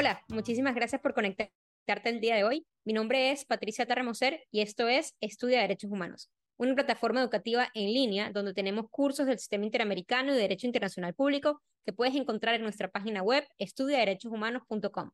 Hola, 0.00 0.24
muchísimas 0.28 0.74
gracias 0.74 0.98
por 1.02 1.12
conectarte 1.12 1.52
el 2.08 2.20
día 2.20 2.34
de 2.34 2.42
hoy. 2.42 2.66
Mi 2.86 2.94
nombre 2.94 3.32
es 3.32 3.44
Patricia 3.44 3.84
Tarremoser 3.84 4.44
y 4.50 4.62
esto 4.62 4.88
es 4.88 5.14
Estudia 5.20 5.60
Derechos 5.60 5.90
Humanos, 5.90 6.30
una 6.56 6.74
plataforma 6.74 7.20
educativa 7.20 7.68
en 7.74 7.92
línea 7.92 8.32
donde 8.32 8.54
tenemos 8.54 8.86
cursos 8.88 9.26
del 9.26 9.38
Sistema 9.38 9.66
Interamericano 9.66 10.32
y 10.32 10.38
Derecho 10.38 10.66
Internacional 10.66 11.12
Público 11.12 11.60
que 11.84 11.92
puedes 11.92 12.14
encontrar 12.14 12.54
en 12.54 12.62
nuestra 12.62 12.88
página 12.88 13.20
web 13.20 13.46
estudiaderechoshumanos.com. 13.58 15.10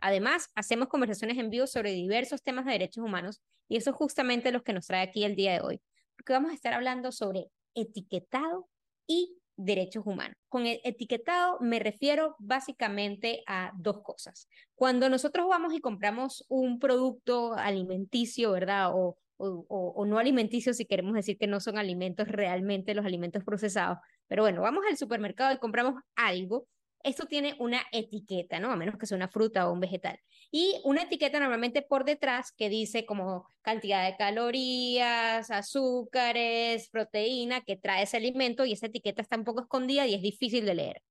Además, 0.00 0.48
hacemos 0.54 0.86
conversaciones 0.86 1.36
en 1.36 1.50
vivo 1.50 1.66
sobre 1.66 1.90
diversos 1.90 2.40
temas 2.40 2.66
de 2.66 2.70
derechos 2.70 3.02
humanos 3.04 3.42
y 3.68 3.78
eso 3.78 3.90
es 3.90 3.96
justamente 3.96 4.52
lo 4.52 4.62
que 4.62 4.72
nos 4.72 4.86
trae 4.86 5.02
aquí 5.02 5.24
el 5.24 5.34
día 5.34 5.54
de 5.54 5.60
hoy, 5.60 5.80
porque 6.14 6.34
vamos 6.34 6.52
a 6.52 6.54
estar 6.54 6.72
hablando 6.72 7.10
sobre 7.10 7.48
etiquetado 7.74 8.68
y 9.08 9.39
derechos 9.60 10.06
humanos. 10.06 10.36
Con 10.48 10.66
el 10.66 10.80
etiquetado 10.84 11.58
me 11.60 11.78
refiero 11.78 12.36
básicamente 12.38 13.42
a 13.46 13.72
dos 13.76 14.02
cosas. 14.02 14.48
Cuando 14.74 15.08
nosotros 15.08 15.46
vamos 15.48 15.74
y 15.74 15.80
compramos 15.80 16.44
un 16.48 16.78
producto 16.78 17.54
alimenticio, 17.54 18.52
¿verdad? 18.52 18.90
O, 18.94 19.18
o, 19.36 19.64
o, 19.68 20.06
no 20.06 20.18
alimenticio 20.18 20.74
si 20.74 20.84
queremos 20.84 21.14
decir 21.14 21.38
que 21.38 21.46
no 21.46 21.60
son 21.60 21.78
alimentos 21.78 22.28
realmente 22.28 22.94
los 22.94 23.06
alimentos 23.06 23.44
procesados. 23.44 23.98
Pero 24.26 24.42
bueno, 24.42 24.62
vamos 24.62 24.84
al 24.88 24.96
supermercado 24.96 25.54
y 25.54 25.58
compramos 25.58 26.02
algo 26.14 26.66
esto 27.02 27.26
tiene 27.26 27.54
una 27.58 27.82
etiqueta, 27.92 28.58
¿no? 28.60 28.70
A 28.70 28.76
menos 28.76 28.96
que 28.98 29.06
sea 29.06 29.16
una 29.16 29.28
fruta 29.28 29.68
o 29.68 29.72
un 29.72 29.80
vegetal. 29.80 30.18
Y 30.50 30.80
una 30.84 31.02
etiqueta 31.02 31.38
normalmente 31.40 31.82
por 31.82 32.04
detrás 32.04 32.52
que 32.52 32.68
dice 32.68 33.06
como 33.06 33.46
cantidad 33.62 34.04
de 34.04 34.16
calorías, 34.16 35.50
azúcares, 35.50 36.88
proteína 36.90 37.62
que 37.62 37.76
trae 37.76 38.02
ese 38.02 38.16
alimento 38.16 38.64
y 38.64 38.72
esa 38.72 38.86
etiqueta 38.86 39.22
está 39.22 39.36
un 39.36 39.44
poco 39.44 39.62
escondida 39.62 40.06
y 40.06 40.14
es 40.14 40.22
difícil 40.22 40.64
de 40.66 40.74
leer. 40.74 41.02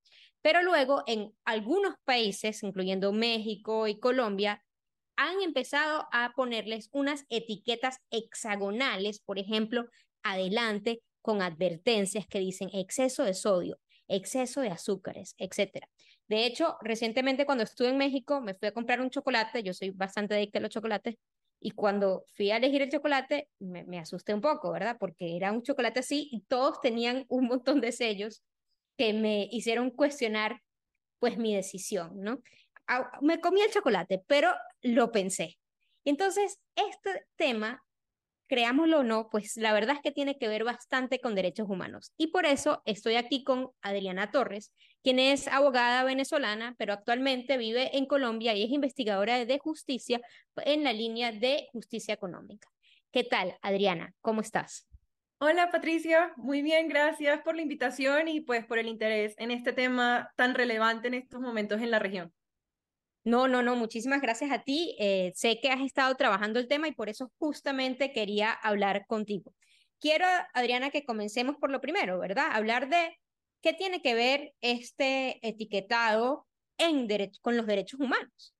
Pero 0.41 0.61
luego 0.63 1.03
en 1.07 1.33
algunos 1.45 1.95
países, 2.05 2.63
incluyendo 2.63 3.11
México 3.11 3.87
y 3.87 3.99
Colombia, 3.99 4.63
han 5.17 5.41
empezado 5.41 6.07
a 6.13 6.31
ponerles 6.35 6.89
unas 6.93 7.25
etiquetas 7.29 7.97
hexagonales, 8.09 9.19
por 9.19 9.37
ejemplo, 9.37 9.85
adelante 10.23 11.01
con 11.21 11.41
advertencias 11.41 12.25
que 12.27 12.39
dicen 12.39 12.69
exceso 12.73 13.23
de 13.23 13.33
sodio, 13.33 13.79
exceso 14.09 14.61
de 14.61 14.69
azúcares, 14.69 15.35
etcétera. 15.37 15.87
De 16.27 16.45
hecho, 16.45 16.77
recientemente 16.81 17.45
cuando 17.45 17.63
estuve 17.63 17.89
en 17.89 17.97
México, 17.97 18.41
me 18.41 18.55
fui 18.55 18.67
a 18.67 18.73
comprar 18.73 18.99
un 19.01 19.09
chocolate, 19.09 19.63
yo 19.63 19.73
soy 19.73 19.91
bastante 19.91 20.35
adicta 20.35 20.59
a 20.59 20.61
los 20.61 20.71
chocolates, 20.71 21.15
y 21.61 21.71
cuando 21.71 22.23
fui 22.35 22.51
a 22.51 22.57
elegir 22.57 22.81
el 22.81 22.89
chocolate, 22.89 23.49
me, 23.59 23.83
me 23.83 23.99
asusté 23.99 24.33
un 24.33 24.41
poco, 24.41 24.71
¿verdad? 24.71 24.97
Porque 24.99 25.35
era 25.35 25.51
un 25.51 25.61
chocolate 25.61 25.99
así 25.99 26.29
y 26.31 26.41
todos 26.41 26.79
tenían 26.81 27.25
un 27.27 27.47
montón 27.47 27.81
de 27.81 27.91
sellos 27.91 28.43
que 28.97 29.13
me 29.13 29.47
hicieron 29.51 29.91
cuestionar 29.91 30.61
pues 31.19 31.37
mi 31.37 31.55
decisión, 31.55 32.11
¿no? 32.21 32.41
Me 33.21 33.39
comí 33.39 33.61
el 33.61 33.71
chocolate, 33.71 34.23
pero 34.25 34.51
lo 34.81 35.11
pensé. 35.11 35.59
Entonces, 36.05 36.59
este 36.75 37.25
tema 37.35 37.83
creámoslo 38.49 38.99
o 38.99 39.03
no, 39.03 39.29
pues 39.29 39.55
la 39.57 39.71
verdad 39.71 39.95
es 39.95 40.01
que 40.01 40.11
tiene 40.11 40.37
que 40.37 40.47
ver 40.47 40.63
bastante 40.63 41.21
con 41.21 41.35
derechos 41.35 41.69
humanos. 41.69 42.13
Y 42.17 42.27
por 42.27 42.45
eso 42.45 42.81
estoy 42.83 43.15
aquí 43.15 43.43
con 43.43 43.69
Adriana 43.81 44.31
Torres, 44.31 44.73
quien 45.03 45.19
es 45.19 45.47
abogada 45.47 46.03
venezolana, 46.03 46.75
pero 46.77 46.91
actualmente 46.91 47.57
vive 47.57 47.95
en 47.95 48.07
Colombia 48.07 48.55
y 48.55 48.63
es 48.63 48.71
investigadora 48.71 49.45
de 49.45 49.59
justicia 49.59 50.19
en 50.57 50.83
la 50.83 50.91
línea 50.91 51.31
de 51.31 51.67
justicia 51.71 52.13
económica. 52.13 52.67
¿Qué 53.11 53.23
tal, 53.23 53.55
Adriana? 53.61 54.13
¿Cómo 54.19 54.41
estás? 54.41 54.87
Hola 55.41 55.71
Patricia, 55.71 56.33
muy 56.35 56.61
bien, 56.61 56.89
gracias 56.89 57.41
por 57.43 57.55
la 57.55 57.61
invitación 57.61 58.27
y 58.27 58.41
pues 58.41 58.65
por 58.65 58.77
el 58.77 58.87
interés 58.87 59.35
en 59.37 59.51
este 59.51 59.71
tema 59.71 60.33
tan 60.35 60.53
relevante 60.53 61.07
en 61.07 61.13
estos 61.13 61.39
momentos 61.39 61.81
en 61.81 61.91
la 61.91 61.99
región. 61.99 62.33
No, 63.23 63.47
no, 63.47 63.61
no, 63.61 63.75
muchísimas 63.75 64.21
gracias 64.21 64.51
a 64.51 64.63
ti. 64.63 64.95
Eh, 64.99 65.31
sé 65.35 65.59
que 65.61 65.69
has 65.69 65.81
estado 65.81 66.15
trabajando 66.15 66.59
el 66.59 66.67
tema 66.67 66.87
y 66.87 66.93
por 66.93 67.09
eso 67.09 67.31
justamente 67.37 68.11
quería 68.13 68.51
hablar 68.51 69.05
contigo. 69.07 69.53
Quiero, 69.99 70.25
Adriana, 70.53 70.89
que 70.91 71.05
comencemos 71.05 71.57
por 71.57 71.71
lo 71.71 71.81
primero, 71.81 72.19
¿verdad? 72.19 72.47
Hablar 72.51 72.89
de 72.89 73.17
qué 73.61 73.73
tiene 73.73 74.01
que 74.01 74.13
ver 74.13 74.53
este 74.61 75.45
etiquetado 75.47 76.47
con 77.41 77.57
los 77.57 77.67
derechos 77.67 77.99
humanos. 77.99 78.55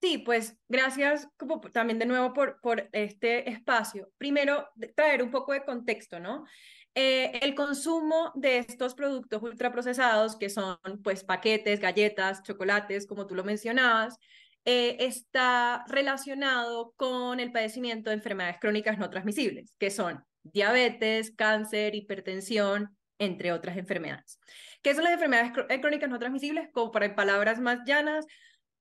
Sí, 0.00 0.18
pues 0.18 0.56
gracias 0.68 1.28
también 1.72 1.98
de 1.98 2.06
nuevo 2.06 2.34
por, 2.34 2.60
por 2.60 2.88
este 2.92 3.48
espacio. 3.48 4.10
Primero, 4.18 4.68
traer 4.94 5.22
un 5.22 5.30
poco 5.30 5.52
de 5.52 5.64
contexto, 5.64 6.20
¿no? 6.20 6.44
Eh, 6.94 7.40
el 7.42 7.54
consumo 7.56 8.30
de 8.36 8.58
estos 8.58 8.94
productos 8.94 9.42
ultraprocesados, 9.42 10.36
que 10.36 10.48
son 10.48 10.78
pues 11.02 11.24
paquetes, 11.24 11.80
galletas, 11.80 12.42
chocolates, 12.42 13.06
como 13.06 13.26
tú 13.26 13.34
lo 13.34 13.42
mencionabas, 13.42 14.16
eh, 14.64 14.96
está 15.00 15.84
relacionado 15.88 16.94
con 16.96 17.40
el 17.40 17.52
padecimiento 17.52 18.10
de 18.10 18.16
enfermedades 18.16 18.58
crónicas 18.60 18.96
no 18.98 19.10
transmisibles, 19.10 19.74
que 19.78 19.90
son 19.90 20.24
diabetes, 20.44 21.32
cáncer, 21.36 21.94
hipertensión, 21.94 22.96
entre 23.18 23.52
otras 23.52 23.76
enfermedades. 23.76 24.38
¿Qué 24.82 24.94
son 24.94 25.04
las 25.04 25.14
enfermedades 25.14 25.52
eh, 25.68 25.80
crónicas 25.80 26.08
no 26.08 26.18
transmisibles? 26.18 26.68
Como 26.72 26.92
para 26.92 27.14
palabras 27.14 27.60
más 27.60 27.80
llanas, 27.86 28.24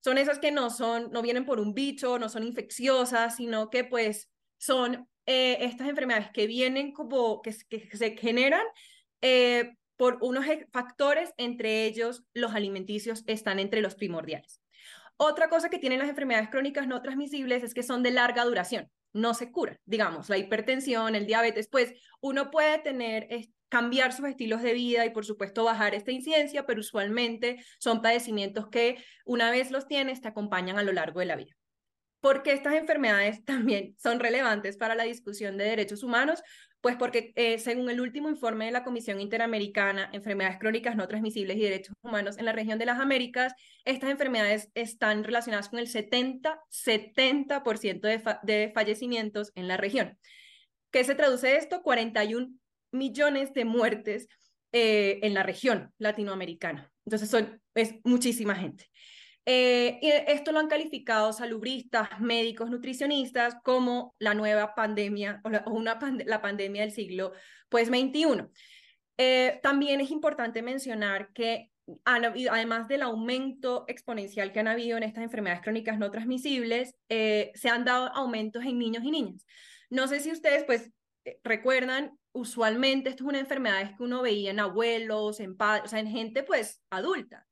son 0.04 0.18
esas 0.18 0.40
que 0.40 0.52
no 0.52 0.70
son, 0.70 1.12
no 1.12 1.22
vienen 1.22 1.46
por 1.46 1.60
un 1.60 1.74
bicho, 1.74 2.20
no 2.20 2.30
son 2.30 2.44
infecciosas, 2.44 3.38
sino 3.38 3.70
que 3.70 3.84
pues 3.84 4.30
son 4.58 5.08
eh, 5.26 5.58
estas 5.62 5.88
enfermedades 5.88 6.30
que 6.32 6.48
vienen 6.48 6.92
como, 6.92 7.42
que, 7.42 7.54
se 7.54 8.18
generan 8.18 8.66
eh, 9.22 9.76
por 9.96 10.18
unos 10.22 10.46
factores, 10.72 11.34
entre 11.38 11.86
ellos 11.86 12.24
los 12.34 12.54
alimenticios 12.54 13.24
están 13.28 13.60
entre 13.60 13.82
los 13.82 13.96
primordiales. 13.96 14.62
Otra 15.18 15.48
cosa 15.48 15.70
que 15.70 15.80
tienen 15.80 16.00
las 16.00 16.10
enfermedades 16.10 16.50
crónicas 16.50 16.88
no 16.88 17.02
transmisibles 17.02 17.64
es 17.64 17.74
que 17.74 17.84
son 17.84 18.04
de 18.04 18.12
larga 18.12 18.44
duración, 18.44 18.90
no 19.14 19.34
se 19.34 19.52
curan. 19.52 19.78
Digamos, 19.86 20.28
la 20.28 20.38
hipertensión, 20.38 21.16
el 21.16 21.26
diabetes, 21.26 21.70
pues 21.70 21.94
uno 22.20 22.52
puede 22.52 22.80
tener, 22.80 23.28
cambiar 23.70 24.12
sus 24.12 24.28
estilos 24.28 24.62
de 24.62 24.74
vida 24.74 25.06
y 25.06 25.12
por 25.12 25.26
supuesto 25.26 25.64
bajar 25.64 25.96
esta 25.96 26.12
incidencia, 26.12 26.66
pero 26.66 26.82
usualmente 26.82 27.64
son 27.80 28.02
padecimientos 28.02 28.68
que 28.70 29.04
una 29.26 29.52
vez 29.52 29.72
los 29.72 29.88
tienes 29.88 30.22
te 30.22 30.28
acompañan 30.28 30.78
a 30.78 30.84
lo 30.84 30.92
largo 30.92 31.20
de 31.22 31.28
la 31.28 31.36
vida 31.36 31.56
porque 32.24 32.54
estas 32.54 32.76
enfermedades 32.76 33.44
también 33.46 33.96
son 34.02 34.22
relevantes 34.22 34.78
para 34.78 34.96
la 34.96 35.04
discusión 35.04 35.58
de 35.58 35.66
derechos 35.66 36.04
humanos, 36.04 36.42
pues 36.80 36.96
porque 36.96 37.34
eh, 37.36 37.60
según 37.60 37.90
el 37.90 38.00
último 38.00 38.30
informe 38.30 38.66
de 38.66 38.72
la 38.72 38.86
Comisión 38.86 39.20
Interamericana, 39.20 40.10
Enfermedades 40.14 40.58
Crónicas 40.58 40.96
No 40.96 41.08
Transmisibles 41.10 41.58
y 41.58 41.62
Derechos 41.62 41.96
Humanos 42.02 42.38
en 42.38 42.46
la 42.46 42.54
región 42.54 42.80
de 42.80 42.86
las 42.86 43.00
Américas, 43.00 43.54
estas 43.84 44.10
enfermedades 44.10 44.70
están 44.74 45.26
relacionadas 45.26 45.68
con 45.68 45.80
el 45.80 45.88
70, 45.88 46.62
70% 46.72 48.00
de, 48.00 48.24
de 48.44 48.72
fallecimientos 48.74 49.52
en 49.56 49.68
la 49.68 49.76
región. 49.76 50.18
¿Qué 50.92 51.04
se 51.04 51.16
traduce 51.16 51.58
esto? 51.58 51.82
41 51.84 52.48
millones 52.92 53.54
de 53.54 53.66
muertes 53.66 54.30
eh, 54.72 55.20
en 55.24 55.34
la 55.34 55.44
región 55.44 55.92
latinoamericana. 55.98 56.90
Entonces, 57.06 57.30
son, 57.30 57.62
es 57.76 57.96
muchísima 58.06 58.56
gente. 58.56 58.90
Eh, 59.46 60.00
y 60.02 60.10
esto 60.32 60.52
lo 60.54 60.60
han 60.60 60.68
calificado 60.68 61.34
salubristas, 61.34 62.20
médicos, 62.20 62.70
nutricionistas 62.70 63.58
como 63.64 64.16
la 64.18 64.34
nueva 64.34 64.74
pandemia 64.74 65.42
o 65.44 65.50
la, 65.50 66.42
pandemia 66.42 66.82
del 66.82 66.92
siglo 66.92 67.34
pues 67.70 67.90
21. 67.90 68.50
Eh, 69.18 69.60
también 69.62 70.00
es 70.02 70.12
importante 70.12 70.62
mencionar 70.62 71.32
que 71.34 71.72
además 72.06 72.88
del 72.88 73.02
aumento 73.02 73.84
exponencial 73.90 74.54
que 74.54 74.62
han 74.62 74.70
habido 74.70 74.96
en 74.98 75.04
estas 75.04 75.26
enfermedades 75.26 75.62
crónicas 75.62 76.00
no 76.00 76.10
transmisibles, 76.10 76.96
eh, 77.10 77.52
se 77.56 77.68
han 77.68 77.84
dado 77.84 78.08
aumentos 78.16 78.64
en 78.64 78.80
niños 78.80 79.04
y 79.04 79.12
niñas. 79.12 79.46
No 79.90 80.08
sé 80.08 80.22
si 80.22 80.32
ustedes 80.32 80.64
pues 80.64 80.92
recuerdan, 81.44 82.18
usualmente 82.32 83.10
esto 83.10 83.26
es 83.26 83.30
una 83.30 83.40
enfermedad 83.40 83.96
que 83.98 84.04
uno 84.04 84.22
veía 84.22 84.52
en 84.52 84.62
abuelos, 84.62 85.42
en 85.42 85.58
padres, 85.58 85.86
o 85.86 85.88
sea, 85.90 86.00
en 86.00 86.08
gente 86.08 86.44
pues 86.44 86.82
adulta 86.90 87.46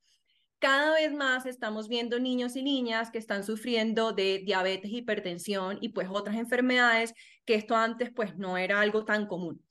cada 0.62 0.94
vez 0.94 1.12
más 1.12 1.48
estamos 1.48 1.88
viendo 1.88 2.20
niños 2.20 2.56
y 2.56 2.62
niñas 2.62 3.10
que 3.10 3.18
están 3.18 3.44
sufriendo 3.44 4.14
de 4.14 4.44
diabetes, 4.46 4.92
hipertensión 4.92 5.80
y 5.82 5.90
pues 5.90 6.08
otras 6.10 6.38
enfermedades 6.38 7.16
que 7.46 7.56
esto 7.56 7.76
antes 7.76 8.12
pues 8.12 8.38
no 8.38 8.60
era 8.60 8.80
algo 8.80 9.04
tan 9.04 9.26
común. 9.26 9.66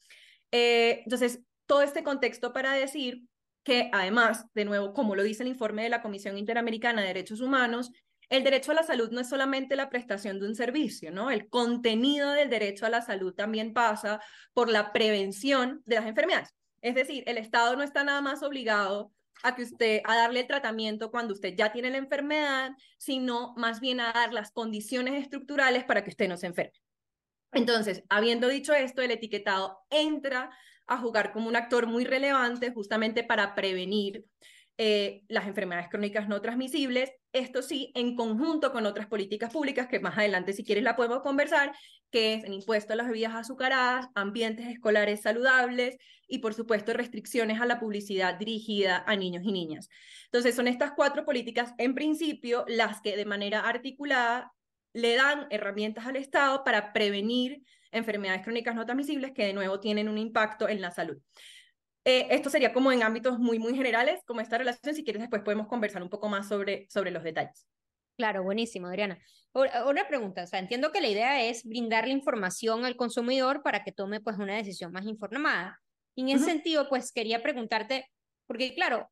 Eh, 0.51 1.03
entonces, 1.05 1.43
todo 1.67 1.83
este 1.83 2.03
contexto 2.03 2.53
para 2.53 2.73
decir 2.73 3.23
que 3.63 3.89
además, 3.93 4.47
de 4.53 4.65
nuevo, 4.65 4.93
como 4.93 5.15
lo 5.15 5.23
dice 5.23 5.45
el 5.45 5.49
informe 5.51 5.85
de 5.85 5.91
la 5.91 6.03
Comisión 6.03 6.37
Interamericana 6.37 7.03
de 7.03 7.07
Derechos 7.07 7.41
Humanos, 7.41 7.93
el 8.29 8.43
derecho 8.43 8.73
a 8.73 8.75
la 8.75 8.83
salud 8.83 9.11
no 9.13 9.21
es 9.21 9.29
solamente 9.29 9.77
la 9.77 9.91
prestación 9.91 10.41
de 10.41 10.49
un 10.49 10.57
servicio, 10.57 11.13
¿no? 11.13 11.31
El 11.31 11.49
contenido 11.49 12.33
del 12.33 12.51
derecho 12.51 12.85
a 12.85 12.91
la 12.91 13.03
salud 13.03 13.33
también 13.33 13.73
pasa 13.73 14.21
por 14.55 14.69
la 14.69 14.93
prevención 14.93 15.83
de 15.87 15.97
las 15.97 16.07
enfermedades. 16.07 16.53
Es 16.83 16.97
decir, 16.97 17.23
el 17.29 17.39
Estado 17.39 17.77
no 17.77 17.85
está 17.85 18.03
nada 18.03 18.21
más 18.23 18.43
obligado 18.43 19.13
a 19.43 19.55
que 19.55 19.63
usted 19.63 20.01
a 20.05 20.17
darle 20.17 20.41
el 20.41 20.47
tratamiento 20.47 21.11
cuando 21.11 21.35
usted 21.35 21.55
ya 21.57 21.73
tiene 21.73 21.91
la 21.91 21.99
enfermedad, 21.99 22.73
sino 22.99 23.55
más 23.57 23.81
bien 23.81 24.01
a 24.01 24.13
dar 24.13 24.33
las 24.33 24.53
condiciones 24.53 25.23
estructurales 25.23 25.85
para 25.85 26.05
que 26.05 26.11
usted 26.11 26.29
no 26.29 26.37
se 26.37 26.47
enferme. 26.47 26.81
Entonces, 27.53 28.05
habiendo 28.09 28.49
dicho 28.49 28.73
esto, 28.73 29.03
el 29.03 29.11
etiquetado 29.11 29.81
entra 29.91 30.51
a 30.87 30.99
jugar 30.99 31.33
como 31.33 31.49
un 31.49 31.57
actor 31.57 31.87
muy 31.87 32.05
relevante 32.05 32.73
justamente 32.73 33.25
para 33.25 33.55
prevenir 33.55 34.25
eh, 34.83 35.25
las 35.29 35.47
enfermedades 35.47 35.91
crónicas 35.91 36.27
no 36.27 36.41
transmisibles, 36.41 37.13
esto 37.35 37.61
sí, 37.61 37.93
en 37.95 38.17
conjunto 38.17 38.73
con 38.73 38.87
otras 38.87 39.09
políticas 39.09 39.53
públicas 39.53 39.89
que 39.89 40.01
más 40.01 40.17
adelante, 40.17 40.55
si 40.55 40.65
quieres, 40.65 40.85
la 40.85 40.97
podemos 40.97 41.21
conversar, 41.21 41.75
que 42.11 42.33
es 42.33 42.45
el 42.45 42.55
impuesto 42.55 42.95
a 42.95 42.97
las 42.97 43.07
bebidas 43.07 43.35
azucaradas, 43.35 44.07
ambientes 44.15 44.67
escolares 44.69 45.21
saludables 45.21 45.99
y, 46.27 46.39
por 46.39 46.55
supuesto, 46.55 46.95
restricciones 46.95 47.61
a 47.61 47.67
la 47.67 47.79
publicidad 47.79 48.39
dirigida 48.39 49.05
a 49.07 49.17
niños 49.17 49.43
y 49.45 49.53
niñas. 49.53 49.91
Entonces, 50.25 50.55
son 50.55 50.67
estas 50.67 50.93
cuatro 50.97 51.27
políticas, 51.27 51.75
en 51.77 51.95
principio, 51.95 52.65
las 52.67 53.03
que 53.03 53.19
de 53.19 53.27
manera 53.27 53.61
articulada 53.61 54.51
le 54.95 55.15
dan 55.15 55.47
herramientas 55.51 56.07
al 56.07 56.17
Estado 56.17 56.65
para 56.65 56.95
prevenir 56.95 57.63
enfermedades 57.93 58.45
crónicas 58.45 58.75
no 58.75 58.87
transmisibles 58.87 59.33
que, 59.33 59.45
de 59.45 59.53
nuevo, 59.53 59.79
tienen 59.79 60.09
un 60.09 60.17
impacto 60.17 60.71
en 60.71 60.81
la 60.81 60.91
salud. 60.91 61.19
Eh, 62.05 62.29
esto 62.31 62.49
sería 62.51 62.73
como 62.73 62.93
en 62.93 63.03
ámbitos 63.03 63.39
muy, 63.39 63.59
muy 63.59 63.75
generales, 63.75 64.21
como 64.27 64.41
esta 64.41 64.59
relación. 64.59 64.95
Si 64.95 65.05
quieres, 65.05 65.21
después 65.21 65.43
podemos 65.43 65.67
conversar 65.67 66.03
un 66.03 66.09
poco 66.09 66.29
más 66.29 66.49
sobre, 66.49 66.87
sobre 66.89 67.11
los 67.11 67.23
detalles. 67.23 67.67
Claro, 68.17 68.43
buenísimo, 68.43 68.87
Adriana. 68.87 69.19
Una 69.53 70.07
pregunta, 70.07 70.45
o 70.45 70.47
sea, 70.47 70.61
entiendo 70.61 70.93
que 70.93 71.01
la 71.01 71.09
idea 71.09 71.43
es 71.43 71.65
brindarle 71.65 72.13
información 72.13 72.85
al 72.85 72.97
consumidor 72.97 73.63
para 73.63 73.83
que 73.83 73.93
tome 73.93 74.21
pues 74.21 74.37
una 74.39 74.57
decisión 74.57 74.93
más 74.93 75.07
informada. 75.07 75.81
Y 76.15 76.23
en 76.23 76.29
ese 76.37 76.45
sentido, 76.45 76.89
pues 76.89 77.13
quería 77.13 77.43
preguntarte, 77.43 78.07
porque 78.47 78.75
claro, 78.75 79.11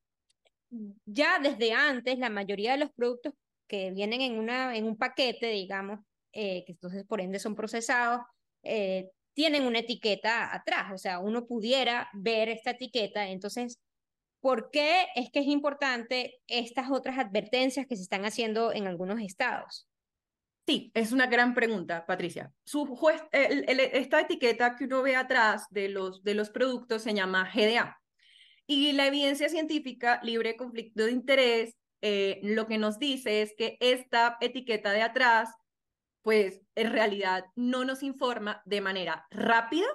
ya 1.06 1.38
desde 1.38 1.72
antes 1.72 2.18
la 2.18 2.30
mayoría 2.30 2.72
de 2.72 2.78
los 2.78 2.92
productos 2.92 3.32
que 3.66 3.90
vienen 3.90 4.20
en, 4.20 4.38
una, 4.38 4.76
en 4.76 4.84
un 4.84 4.96
paquete, 4.96 5.48
digamos, 5.48 6.00
eh, 6.32 6.64
que 6.66 6.72
entonces 6.72 7.04
por 7.04 7.20
ende 7.20 7.38
son 7.38 7.54
procesados, 7.54 8.20
eh, 8.62 9.10
tienen 9.38 9.68
una 9.68 9.78
etiqueta 9.78 10.52
atrás, 10.52 10.90
o 10.92 10.98
sea, 10.98 11.20
uno 11.20 11.46
pudiera 11.46 12.10
ver 12.12 12.48
esta 12.48 12.72
etiqueta, 12.72 13.28
entonces, 13.28 13.78
¿por 14.40 14.72
qué 14.72 15.06
es 15.14 15.30
que 15.30 15.38
es 15.38 15.46
importante 15.46 16.40
estas 16.48 16.90
otras 16.90 17.18
advertencias 17.18 17.86
que 17.86 17.94
se 17.94 18.02
están 18.02 18.24
haciendo 18.24 18.72
en 18.72 18.88
algunos 18.88 19.20
estados? 19.20 19.86
Sí, 20.66 20.90
es 20.92 21.12
una 21.12 21.28
gran 21.28 21.54
pregunta, 21.54 22.04
Patricia. 22.04 22.52
Su 22.64 22.98
esta 23.30 24.22
etiqueta 24.22 24.74
que 24.74 24.86
uno 24.86 25.02
ve 25.02 25.14
atrás 25.14 25.66
de 25.70 25.88
los, 25.88 26.24
de 26.24 26.34
los 26.34 26.50
productos 26.50 27.02
se 27.02 27.14
llama 27.14 27.48
GDA. 27.54 27.96
Y 28.66 28.90
la 28.90 29.06
evidencia 29.06 29.48
científica 29.48 30.18
libre 30.24 30.48
de 30.48 30.56
conflicto 30.56 31.04
de 31.04 31.12
interés 31.12 31.76
eh, 32.00 32.40
lo 32.42 32.66
que 32.66 32.78
nos 32.78 32.98
dice 32.98 33.42
es 33.42 33.54
que 33.56 33.76
esta 33.78 34.36
etiqueta 34.40 34.90
de 34.90 35.02
atrás 35.02 35.50
pues 36.28 36.60
en 36.74 36.92
realidad 36.92 37.46
no 37.56 37.86
nos 37.86 38.02
informa 38.02 38.60
de 38.66 38.82
manera 38.82 39.26
rápida, 39.30 39.86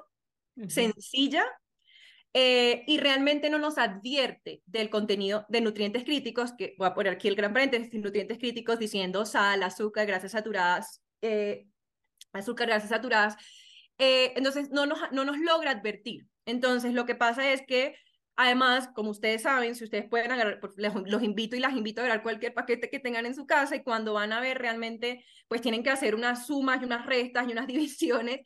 sencilla 0.67 1.45
eh, 2.33 2.83
y 2.87 2.97
realmente 2.97 3.51
no 3.51 3.59
nos 3.59 3.77
advierte 3.77 4.63
del 4.65 4.89
contenido 4.89 5.45
de 5.47 5.61
nutrientes 5.61 6.03
críticos, 6.03 6.53
que 6.57 6.73
voy 6.79 6.87
a 6.87 6.95
poner 6.95 7.13
aquí 7.13 7.27
el 7.27 7.35
gran 7.35 7.53
paréntesis, 7.53 7.93
nutrientes 7.93 8.39
críticos 8.39 8.79
diciendo 8.79 9.27
sal, 9.27 9.61
azúcar, 9.61 10.07
grasas 10.07 10.31
saturadas, 10.31 11.03
eh, 11.21 11.67
azúcar, 12.31 12.65
grasas 12.65 12.89
saturadas. 12.89 13.35
Eh, 13.99 14.33
entonces, 14.35 14.71
no 14.71 14.87
nos, 14.87 15.01
no 15.11 15.25
nos 15.25 15.37
logra 15.37 15.69
advertir. 15.69 16.25
Entonces, 16.47 16.95
lo 16.95 17.05
que 17.05 17.13
pasa 17.13 17.53
es 17.53 17.61
que 17.67 17.93
Además, 18.35 18.89
como 18.95 19.11
ustedes 19.11 19.43
saben, 19.43 19.75
si 19.75 19.83
ustedes 19.83 20.09
pueden 20.09 20.31
agarrar, 20.31 20.59
los 21.05 21.23
invito 21.23 21.55
y 21.55 21.59
las 21.59 21.73
invito 21.73 22.01
a 22.01 22.05
agarrar 22.05 22.23
cualquier 22.23 22.53
paquete 22.53 22.89
que 22.89 22.99
tengan 22.99 23.27
en 23.27 23.35
su 23.35 23.45
casa 23.45 23.75
y 23.75 23.83
cuando 23.83 24.13
van 24.13 24.33
a 24.33 24.41
ver 24.41 24.57
realmente, 24.57 25.23
pues 25.47 25.61
tienen 25.61 25.83
que 25.83 25.91
hacer 25.91 26.15
unas 26.15 26.47
sumas 26.47 26.81
y 26.81 26.85
unas 26.85 27.05
restas 27.05 27.47
y 27.47 27.51
unas 27.51 27.67
divisiones 27.67 28.41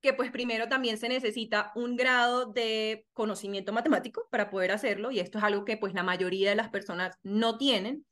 que 0.00 0.12
pues 0.12 0.30
primero 0.30 0.68
también 0.68 0.98
se 0.98 1.08
necesita 1.08 1.72
un 1.76 1.96
grado 1.96 2.46
de 2.52 3.06
conocimiento 3.12 3.72
matemático 3.72 4.28
para 4.30 4.50
poder 4.50 4.72
hacerlo 4.72 5.12
y 5.12 5.20
esto 5.20 5.38
es 5.38 5.44
algo 5.44 5.64
que 5.64 5.76
pues 5.76 5.94
la 5.94 6.02
mayoría 6.02 6.50
de 6.50 6.56
las 6.56 6.70
personas 6.70 7.16
no 7.22 7.58
tienen. 7.58 8.04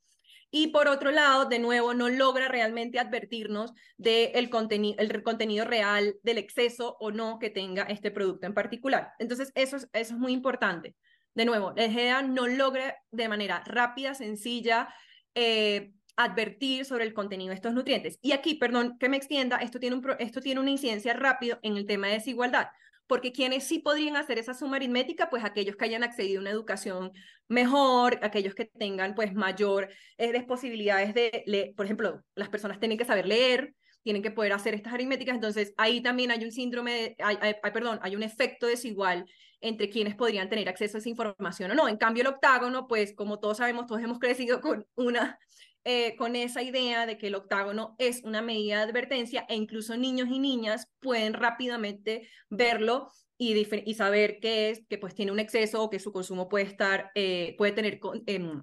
Y 0.53 0.67
por 0.67 0.89
otro 0.89 1.11
lado, 1.11 1.45
de 1.45 1.59
nuevo, 1.59 1.93
no 1.93 2.09
logra 2.09 2.49
realmente 2.49 2.99
advertirnos 2.99 3.71
del 3.97 4.31
el 4.35 5.23
contenido 5.23 5.63
real, 5.63 6.17
del 6.23 6.37
exceso 6.37 6.97
o 6.99 7.11
no 7.11 7.39
que 7.39 7.49
tenga 7.49 7.83
este 7.83 8.11
producto 8.11 8.47
en 8.47 8.53
particular. 8.53 9.13
Entonces, 9.19 9.53
eso 9.55 9.77
es, 9.77 9.89
eso 9.93 10.13
es 10.13 10.19
muy 10.19 10.33
importante 10.33 10.95
de 11.33 11.45
nuevo, 11.45 11.73
el 11.75 11.91
GEA 11.91 12.21
no 12.21 12.47
logra 12.47 12.97
de 13.11 13.29
manera 13.29 13.63
rápida, 13.65 14.13
sencilla, 14.13 14.93
eh, 15.35 15.93
advertir 16.17 16.85
sobre 16.85 17.05
el 17.05 17.13
contenido 17.13 17.49
de 17.49 17.55
estos 17.55 17.73
nutrientes. 17.73 18.19
Y 18.21 18.33
aquí, 18.33 18.55
perdón 18.55 18.97
que 18.99 19.09
me 19.09 19.17
extienda, 19.17 19.57
esto 19.57 19.79
tiene, 19.79 19.95
un, 19.95 20.05
esto 20.19 20.41
tiene 20.41 20.59
una 20.59 20.71
incidencia 20.71 21.13
rápido 21.13 21.59
en 21.63 21.77
el 21.77 21.85
tema 21.85 22.07
de 22.07 22.13
desigualdad, 22.13 22.67
porque 23.07 23.31
quienes 23.31 23.63
sí 23.63 23.79
podrían 23.79 24.15
hacer 24.15 24.37
esa 24.37 24.53
suma 24.53 24.77
aritmética, 24.77 25.29
pues 25.29 25.43
aquellos 25.43 25.75
que 25.75 25.85
hayan 25.85 26.03
accedido 26.03 26.39
a 26.39 26.41
una 26.41 26.51
educación 26.51 27.11
mejor, 27.47 28.19
aquellos 28.23 28.55
que 28.55 28.65
tengan 28.65 29.15
pues 29.15 29.33
mayor 29.33 29.89
eh, 30.17 30.43
posibilidades 30.43 31.13
de, 31.13 31.43
leer. 31.45 31.73
por 31.75 31.85
ejemplo, 31.85 32.23
las 32.35 32.49
personas 32.49 32.79
tienen 32.79 32.97
que 32.97 33.05
saber 33.05 33.25
leer, 33.25 33.73
tienen 34.03 34.21
que 34.21 34.31
poder 34.31 34.53
hacer 34.53 34.73
estas 34.73 34.93
aritméticas, 34.93 35.35
entonces 35.35 35.73
ahí 35.77 36.01
también 36.01 36.31
hay 36.31 36.43
un 36.43 36.51
síndrome, 36.51 37.15
hay, 37.19 37.55
perdón, 37.73 37.99
hay 38.01 38.15
un 38.15 38.23
efecto 38.23 38.67
desigual 38.67 39.25
entre 39.59 39.89
quienes 39.89 40.15
podrían 40.15 40.49
tener 40.49 40.67
acceso 40.67 40.97
a 40.97 40.99
esa 40.99 41.09
información 41.09 41.71
o 41.71 41.75
no. 41.75 41.87
En 41.87 41.97
cambio, 41.97 42.21
el 42.21 42.27
octágono, 42.27 42.87
pues 42.87 43.13
como 43.13 43.39
todos 43.39 43.57
sabemos, 43.57 43.85
todos 43.85 44.01
hemos 44.01 44.19
crecido 44.19 44.59
con 44.59 44.87
una 44.95 45.37
eh, 45.83 46.15
con 46.15 46.35
esa 46.35 46.61
idea 46.61 47.07
de 47.07 47.17
que 47.17 47.27
el 47.27 47.35
octágono 47.35 47.95
es 47.97 48.23
una 48.23 48.43
medida 48.43 48.77
de 48.77 48.83
advertencia 48.83 49.47
e 49.49 49.55
incluso 49.55 49.97
niños 49.97 50.29
y 50.29 50.37
niñas 50.37 50.91
pueden 50.99 51.33
rápidamente 51.33 52.29
verlo 52.49 53.11
y, 53.35 53.67
y 53.85 53.93
saber 53.95 54.39
que 54.39 54.69
es 54.69 54.85
que 54.87 54.99
pues 54.99 55.15
tiene 55.15 55.31
un 55.31 55.39
exceso 55.39 55.81
o 55.81 55.89
que 55.89 55.97
su 55.97 56.11
consumo 56.11 56.49
puede 56.49 56.65
estar 56.65 57.09
eh, 57.15 57.55
puede 57.57 57.71
tener 57.71 57.99
em, 58.27 58.61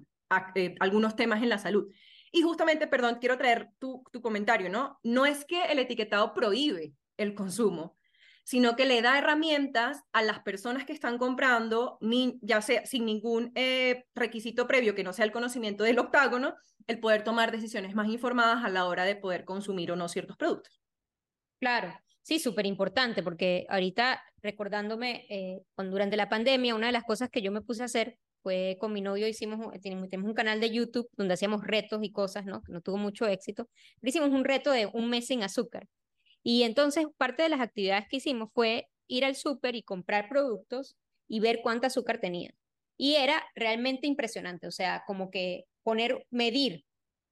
eh, 0.55 0.75
algunos 0.79 1.17
temas 1.17 1.43
en 1.43 1.49
la 1.49 1.57
salud. 1.57 1.91
Y 2.31 2.41
justamente, 2.41 2.87
perdón, 2.87 3.17
quiero 3.19 3.37
traer 3.37 3.69
tu, 3.79 4.03
tu 4.11 4.21
comentario, 4.21 4.69
¿no? 4.69 4.99
No 5.03 5.25
es 5.25 5.45
que 5.45 5.63
el 5.65 5.79
etiquetado 5.79 6.33
prohíbe 6.33 6.93
el 7.17 7.35
consumo, 7.35 7.97
sino 8.49 8.75
que 8.75 8.87
le 8.87 9.03
da 9.03 9.19
herramientas 9.19 10.01
a 10.11 10.23
las 10.23 10.39
personas 10.39 10.83
que 10.83 10.91
están 10.91 11.19
comprando, 11.19 11.99
ya 12.41 12.63
sea 12.63 12.83
sin 12.83 13.05
ningún 13.05 13.51
eh, 13.53 14.05
requisito 14.15 14.65
previo 14.65 14.95
que 14.95 15.03
no 15.03 15.13
sea 15.13 15.25
el 15.25 15.31
conocimiento 15.31 15.83
del 15.83 15.99
octágono, 15.99 16.55
el 16.87 16.99
poder 16.99 17.23
tomar 17.23 17.51
decisiones 17.51 17.93
más 17.93 18.07
informadas 18.07 18.65
a 18.65 18.69
la 18.69 18.85
hora 18.85 19.05
de 19.05 19.15
poder 19.15 19.45
consumir 19.45 19.91
o 19.91 19.95
no 19.95 20.07
ciertos 20.07 20.35
productos. 20.35 20.81
Claro, 21.59 21.93
sí, 22.23 22.39
súper 22.39 22.65
importante, 22.65 23.21
porque 23.21 23.67
ahorita 23.69 24.19
recordándome, 24.41 25.27
eh, 25.29 25.61
durante 25.77 26.17
la 26.17 26.27
pandemia, 26.27 26.73
una 26.73 26.87
de 26.87 26.93
las 26.93 27.03
cosas 27.03 27.29
que 27.29 27.43
yo 27.43 27.51
me 27.51 27.61
puse 27.61 27.83
a 27.83 27.85
hacer 27.85 28.17
fue 28.41 28.77
con 28.79 28.93
mi 28.93 29.01
novio, 29.01 29.27
hicimos, 29.27 29.59
tenemos 29.81 30.09
un 30.11 30.33
canal 30.33 30.59
de 30.59 30.71
YouTube 30.71 31.09
donde 31.17 31.33
hacíamos 31.33 31.65
retos 31.65 31.99
y 32.03 32.11
cosas, 32.11 32.45
¿no? 32.45 32.61
No 32.67 32.81
tuvo 32.81 32.97
mucho 32.97 33.27
éxito. 33.27 33.67
hicimos 34.01 34.29
un 34.29 34.43
reto 34.43 34.71
de 34.71 34.87
un 34.87 35.09
mes 35.09 35.27
sin 35.27 35.43
azúcar. 35.43 35.87
Y 36.43 36.63
entonces 36.63 37.05
parte 37.17 37.43
de 37.43 37.49
las 37.49 37.61
actividades 37.61 38.05
que 38.09 38.17
hicimos 38.17 38.49
fue 38.53 38.87
ir 39.07 39.25
al 39.25 39.35
súper 39.35 39.75
y 39.75 39.83
comprar 39.83 40.29
productos 40.29 40.95
y 41.27 41.39
ver 41.39 41.59
cuánta 41.63 41.87
azúcar 41.87 42.19
tenía. 42.19 42.51
Y 42.97 43.15
era 43.15 43.43
realmente 43.55 44.07
impresionante, 44.07 44.67
o 44.67 44.71
sea, 44.71 45.03
como 45.07 45.31
que 45.31 45.65
poner, 45.83 46.25
medir 46.31 46.85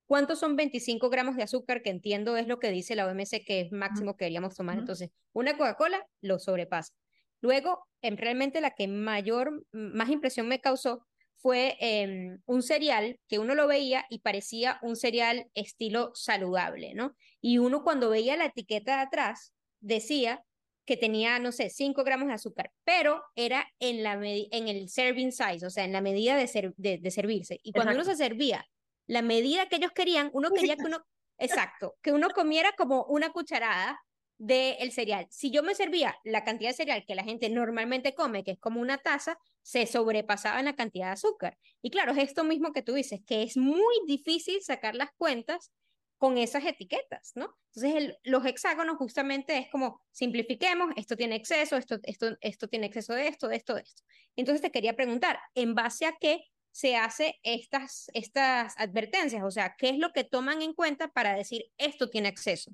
cuántos 0.06 0.40
son 0.40 0.56
25 0.56 1.10
gramos 1.10 1.36
de 1.36 1.44
azúcar, 1.44 1.82
que 1.84 1.90
entiendo 1.90 2.38
es 2.38 2.48
lo 2.48 2.60
que 2.60 2.72
dice 2.72 2.96
la 2.96 3.06
OMS 3.08 3.32
que 3.46 3.62
es 3.62 3.72
máximo 3.72 4.16
que 4.16 4.26
deberíamos 4.26 4.56
tomar. 4.56 4.80
Entonces, 4.80 5.12
una 5.34 5.58
Coca-Cola 5.58 6.06
lo 6.22 6.40
sobrepasa. 6.40 6.94
Luego, 7.42 7.86
en 8.02 8.18
realmente 8.18 8.62
la 8.62 8.72
que 8.72 8.88
mayor, 8.88 9.66
más 9.72 10.10
impresión 10.10 10.48
me 10.48 10.60
causó 10.60 11.06
fue 11.38 11.78
em, 11.80 12.42
un 12.46 12.64
cereal 12.64 13.20
que 13.28 13.40
uno 13.40 13.54
lo 13.56 13.68
veía 13.68 14.06
y 14.10 14.20
parecía 14.20 14.80
un 14.82 14.96
cereal 14.96 15.50
estilo 15.54 16.12
saludable, 16.16 16.94
¿no? 16.96 17.16
Y 17.42 17.60
uno 17.60 17.84
cuando 17.84 18.10
veía 18.10 18.36
la 18.38 18.46
etiqueta 18.46 18.98
de 18.98 19.02
atrás 19.04 19.54
decía 19.80 20.44
que 20.86 20.98
tenía, 20.98 21.38
no 21.38 21.52
sé, 21.52 21.70
5 21.70 22.04
gramos 22.04 22.30
de 22.30 22.34
azúcar, 22.34 22.72
pero 22.84 23.22
era 23.36 23.68
en, 23.80 24.04
la 24.04 24.14
en 24.14 24.68
el 24.68 24.90
serving 24.90 25.32
size, 25.32 25.66
o 25.66 25.70
sea, 25.70 25.84
en 25.84 25.92
la 25.92 26.02
medida 26.02 26.36
de, 26.36 26.74
de, 26.78 27.12
servirse. 27.12 27.60
Y 27.62 27.74
cuando 27.74 27.94
uno 27.94 28.06
se 28.06 28.16
servía 28.16 28.66
la 29.06 29.22
medida 29.22 29.68
que 29.68 29.76
ellos 29.76 29.92
querían, 29.92 30.30
uno 30.34 30.50
quería 30.50 30.76
que 30.76 30.86
uno, 30.86 31.06
exacto, 31.38 31.96
que 32.02 32.14
uno 32.14 32.30
comiera 32.30 32.72
como 32.78 33.04
una 33.04 33.32
cucharada 33.32 34.00
del 34.38 34.92
cereal. 34.92 35.28
Si 35.30 35.52
yo 35.52 35.64
me 35.64 35.76
servía 35.76 36.16
la 36.24 36.44
cantidad 36.44 36.70
de 36.70 36.76
cereal 36.76 37.06
que 37.08 37.16
la 37.16 37.24
gente 37.24 37.50
normalmente 37.50 38.14
come, 38.14 38.44
que 38.44 38.52
es 38.52 38.60
como 38.60 38.80
una 38.82 38.98
taza, 38.98 39.40
se 39.64 39.86
sobrepasaba 39.88 40.60
en 40.60 40.66
la 40.66 40.76
cantidad 40.76 41.08
de 41.08 41.14
azúcar. 41.14 41.58
Y 41.82 41.90
claro, 41.90 42.12
es 42.12 42.20
esto 42.20 42.44
mismo 42.44 42.72
que 42.72 42.84
tú 42.84 42.94
dices, 42.94 43.22
que 43.26 43.44
es 43.44 43.58
muy 43.58 43.96
difícil 44.06 44.62
sacar 44.62 44.96
las 44.96 45.12
cuentas 45.18 45.72
con 46.18 46.38
esas 46.38 46.66
etiquetas, 46.66 47.34
¿no? 47.36 47.56
Entonces, 47.76 48.16
los 48.24 48.46
hexágonos 48.46 48.98
justamente 48.98 49.58
es 49.58 49.70
como 49.70 50.02
simplifiquemos, 50.12 50.92
esto 50.96 51.16
tiene 51.16 51.36
exceso, 51.36 51.78
esto, 51.78 52.00
esto, 52.04 52.38
esto 52.42 52.68
tiene 52.68 52.88
exceso 52.88 53.14
de 53.14 53.28
esto, 53.28 53.48
de 53.48 53.56
esto, 53.56 53.76
de 53.76 53.82
esto. 53.82 54.04
Entonces, 54.36 54.62
te 54.62 54.72
quería 54.72 54.96
preguntar, 54.96 55.40
¿en 55.54 55.76
base 55.76 56.06
a 56.06 56.16
qué 56.20 56.46
se 56.72 56.96
hace 56.96 57.40
estas, 57.44 58.10
estas 58.14 58.74
advertencias? 58.78 59.44
O 59.44 59.52
sea, 59.52 59.76
¿qué 59.78 59.90
es 59.90 59.98
lo 59.98 60.12
que 60.12 60.24
toman 60.24 60.62
en 60.62 60.74
cuenta 60.74 61.08
para 61.10 61.36
decir 61.36 61.66
esto 61.78 62.10
tiene 62.10 62.30
exceso? 62.30 62.72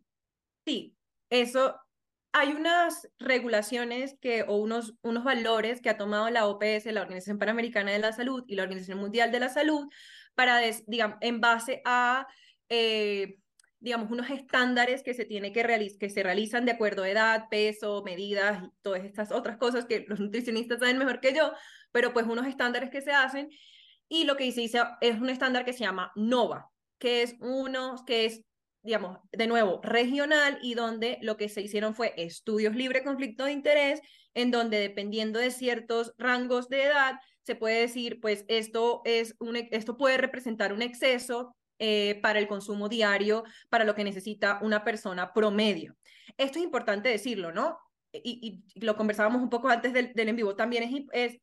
Sí, 0.66 0.96
eso 1.30 1.76
hay 2.34 2.52
unas 2.54 3.08
regulaciones 3.20 4.18
que, 4.20 4.44
o 4.44 4.58
unos, 4.58 4.96
unos 5.04 5.24
valores 5.24 5.82
que 5.82 5.92
ha 5.92 5.98
tomado 5.98 6.30
la 6.32 6.48
OPS, 6.48 6.86
la 6.88 7.02
Organización 7.02 7.38
Panamericana 7.38 7.92
de 7.92 8.00
la 8.00 8.12
Salud 8.12 8.44
y 8.48 8.56
la 8.56 8.64
Organización 8.64 8.98
Mundial 8.98 9.32
de 9.32 9.40
la 9.40 9.50
Salud, 9.50 9.88
para, 10.34 10.60
digamos, 10.88 11.18
en 11.22 11.40
base 11.42 11.84
a, 11.86 12.26
eh, 12.70 13.38
digamos, 13.80 14.10
unos 14.10 14.32
estándares 14.32 15.04
que 15.04 15.14
se, 15.14 15.26
tiene 15.26 15.54
que, 15.54 15.96
que 16.00 16.10
se 16.10 16.24
realizan 16.24 16.66
de 16.66 16.72
acuerdo 16.72 17.04
a 17.04 17.10
edad, 17.10 17.46
peso, 17.52 18.02
medidas 18.04 18.64
y 18.64 18.72
todas 18.82 19.04
estas 19.04 19.32
otras 19.32 19.58
cosas 19.58 19.86
que 19.86 20.04
los 20.08 20.20
nutricionistas 20.20 20.80
saben 20.80 20.98
mejor 20.98 21.20
que 21.20 21.36
yo, 21.36 21.54
pero 21.92 22.14
pues 22.14 22.26
unos 22.26 22.48
estándares 22.48 22.90
que 22.90 23.02
se 23.02 23.12
hacen. 23.12 23.50
Y 24.10 24.24
lo 24.24 24.38
que 24.38 24.52
se 24.52 24.62
dice 24.62 24.82
es 25.02 25.20
un 25.20 25.30
estándar 25.30 25.66
que 25.66 25.74
se 25.74 25.82
llama 25.82 26.12
NOVA, 26.16 26.72
que 26.98 27.22
es 27.22 27.36
uno, 27.40 28.04
que 28.08 28.26
es 28.26 28.44
digamos, 28.84 29.18
de 29.32 29.48
nuevo, 29.48 29.80
regional 29.82 30.60
y 30.62 30.76
donde 30.76 31.18
lo 31.22 31.38
que 31.38 31.50
se 31.50 31.62
hicieron 31.62 31.96
fue 31.96 32.14
estudios 32.18 32.76
libre 32.76 33.04
conflicto 33.04 33.46
de 33.46 33.54
interés, 33.54 34.02
en 34.34 34.52
donde 34.52 34.80
dependiendo 34.80 35.40
de 35.40 35.52
ciertos 35.52 36.14
rangos 36.18 36.70
de 36.70 36.84
edad, 36.84 37.20
se 37.44 37.56
puede 37.56 37.82
decir, 37.82 38.20
pues 38.22 38.46
esto, 38.48 39.02
es 39.06 39.36
un, 39.40 39.56
esto 39.56 39.98
puede 39.98 40.18
representar 40.18 40.74
un 40.74 40.82
exceso 40.82 41.56
eh, 41.80 42.20
para 42.22 42.40
el 42.40 42.48
consumo 42.48 42.90
diario, 42.90 43.44
para 43.70 43.86
lo 43.86 43.96
que 43.96 44.04
necesita 44.04 44.60
una 44.62 44.84
persona 44.84 45.34
promedio. 45.34 45.96
Esto 46.38 46.60
es 46.60 46.66
importante 46.66 47.10
decirlo, 47.10 47.52
¿no? 47.52 47.78
Y, 48.12 48.64
lo 48.76 48.96
conversábamos 48.96 49.42
un 49.42 49.50
poco 49.50 49.70
antes 49.70 49.92
del, 49.94 50.14
del 50.14 50.30
en 50.30 50.36
vivo, 50.36 50.56
también 50.56 50.84
es, 50.84 51.04
es, 51.14 51.42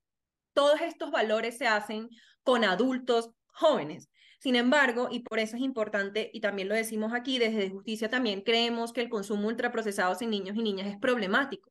todos 0.52 0.80
estos 0.80 1.10
valores 1.10 1.58
se 1.58 1.66
hacen 1.66 2.08
con 2.42 2.64
adultos 2.64 3.30
jóvenes. 3.46 4.08
Sin 4.40 4.56
embargo, 4.56 5.08
y 5.10 5.20
por 5.20 5.38
eso 5.38 5.56
es 5.56 5.62
importante, 5.62 6.30
y 6.32 6.40
también 6.40 6.68
lo 6.68 6.74
decimos 6.74 7.12
aquí 7.12 7.38
desde 7.38 7.68
Justicia, 7.68 8.08
también 8.08 8.40
creemos 8.40 8.92
que 8.94 9.02
el 9.02 9.10
consumo 9.10 9.48
ultraprocesados 9.48 10.22
en 10.22 10.30
niños 10.30 10.56
y 10.56 10.62
niñas 10.62 10.86
es 10.88 10.98
problemático, 10.98 11.70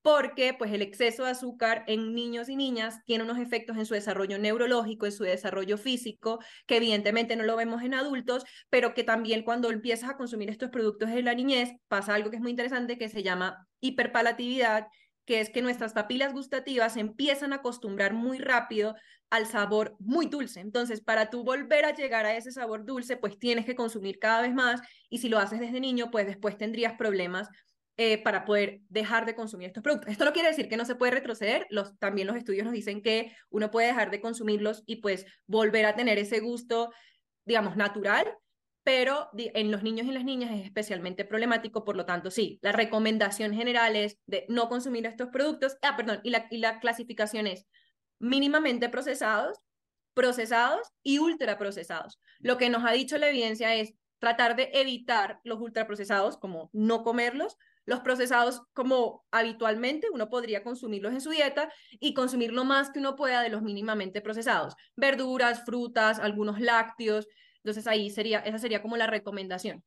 porque 0.00 0.54
pues 0.54 0.72
el 0.72 0.80
exceso 0.80 1.24
de 1.24 1.30
azúcar 1.32 1.84
en 1.88 2.14
niños 2.14 2.48
y 2.48 2.56
niñas 2.56 3.00
tiene 3.04 3.24
unos 3.24 3.38
efectos 3.38 3.76
en 3.76 3.84
su 3.84 3.92
desarrollo 3.92 4.38
neurológico, 4.38 5.04
en 5.04 5.12
su 5.12 5.24
desarrollo 5.24 5.76
físico, 5.76 6.38
que 6.66 6.78
evidentemente 6.78 7.36
no 7.36 7.44
lo 7.44 7.54
vemos 7.54 7.82
en 7.82 7.92
adultos, 7.92 8.44
pero 8.70 8.94
que 8.94 9.04
también 9.04 9.42
cuando 9.42 9.70
empiezas 9.70 10.08
a 10.08 10.16
consumir 10.16 10.48
estos 10.48 10.70
productos 10.70 11.10
en 11.10 11.26
la 11.26 11.34
niñez 11.34 11.72
pasa 11.88 12.14
algo 12.14 12.30
que 12.30 12.36
es 12.36 12.42
muy 12.42 12.50
interesante 12.50 12.96
que 12.96 13.10
se 13.10 13.22
llama 13.22 13.68
hiperpalatividad 13.80 14.86
que 15.26 15.40
es 15.40 15.50
que 15.50 15.60
nuestras 15.60 15.92
papilas 15.92 16.32
gustativas 16.32 16.96
empiezan 16.96 17.52
a 17.52 17.56
acostumbrar 17.56 18.14
muy 18.14 18.38
rápido 18.38 18.94
al 19.28 19.46
sabor 19.46 19.96
muy 19.98 20.26
dulce. 20.26 20.60
Entonces, 20.60 21.00
para 21.00 21.30
tú 21.30 21.42
volver 21.44 21.84
a 21.84 21.94
llegar 21.94 22.26
a 22.26 22.36
ese 22.36 22.52
sabor 22.52 22.84
dulce, 22.84 23.16
pues 23.16 23.38
tienes 23.38 23.66
que 23.66 23.74
consumir 23.74 24.18
cada 24.18 24.42
vez 24.42 24.54
más 24.54 24.80
y 25.10 25.18
si 25.18 25.28
lo 25.28 25.38
haces 25.38 25.60
desde 25.60 25.80
niño, 25.80 26.10
pues 26.10 26.26
después 26.26 26.56
tendrías 26.56 26.94
problemas 26.94 27.48
eh, 27.98 28.22
para 28.22 28.44
poder 28.44 28.80
dejar 28.88 29.26
de 29.26 29.34
consumir 29.34 29.68
estos 29.68 29.82
productos. 29.82 30.12
Esto 30.12 30.24
no 30.24 30.32
quiere 30.32 30.48
decir 30.48 30.68
que 30.68 30.76
no 30.76 30.84
se 30.84 30.94
puede 30.94 31.12
retroceder, 31.12 31.66
también 31.98 32.26
los 32.26 32.36
estudios 32.36 32.64
nos 32.64 32.74
dicen 32.74 33.02
que 33.02 33.34
uno 33.50 33.70
puede 33.70 33.88
dejar 33.88 34.10
de 34.10 34.20
consumirlos 34.20 34.82
y 34.86 34.96
pues 34.96 35.26
volver 35.46 35.86
a 35.86 35.96
tener 35.96 36.18
ese 36.18 36.40
gusto, 36.40 36.92
digamos, 37.46 37.76
natural, 37.76 38.26
pero 38.86 39.30
en 39.34 39.72
los 39.72 39.82
niños 39.82 40.06
y 40.06 40.12
las 40.12 40.22
niñas 40.22 40.52
es 40.52 40.64
especialmente 40.64 41.24
problemático, 41.24 41.82
por 41.82 41.96
lo 41.96 42.06
tanto, 42.06 42.30
sí, 42.30 42.60
la 42.62 42.70
recomendación 42.70 43.52
general 43.52 43.96
es 43.96 44.16
de 44.26 44.46
no 44.48 44.68
consumir 44.68 45.06
estos 45.06 45.30
productos, 45.30 45.76
ah, 45.82 45.96
perdón, 45.96 46.20
y 46.22 46.30
la, 46.30 46.78
clasificación 46.78 47.48
es 47.48 47.66
mínimamente 48.20 48.88
procesados, 48.88 49.58
procesados 50.14 50.86
y 51.02 51.18
ultraprocesados. 51.18 52.20
Lo 52.38 52.58
que 52.58 52.70
nos 52.70 52.84
ha 52.84 52.92
dicho 52.92 53.18
la 53.18 53.28
evidencia 53.28 53.74
es 53.74 53.92
tratar 54.20 54.54
de 54.54 54.70
evitar 54.72 55.40
los 55.42 55.60
ultraprocesados, 55.60 56.38
como 56.38 56.70
no 56.72 57.02
comerlos, 57.02 57.56
los 57.86 58.00
procesados 58.00 58.62
como 58.72 59.26
habitualmente 59.32 60.10
uno 60.12 60.28
podría 60.28 60.62
consumirlos 60.62 61.12
en 61.12 61.20
su 61.20 61.30
dieta 61.30 61.72
y 61.98 62.14
consumir 62.14 62.52
lo 62.52 62.64
más 62.64 62.90
que 62.90 63.00
uno 63.00 63.16
pueda 63.16 63.42
de 63.42 63.48
los 63.48 63.62
mínimamente 63.62 64.20
procesados, 64.20 64.76
verduras, 64.94 65.64
frutas, 65.64 66.20
algunos 66.20 66.60
lácteos, 66.60 67.26
entonces 67.66 67.88
ahí 67.88 68.10
sería, 68.10 68.38
esa 68.38 68.60
sería 68.60 68.80
como 68.80 68.96
la 68.96 69.08
recomendación. 69.08 69.82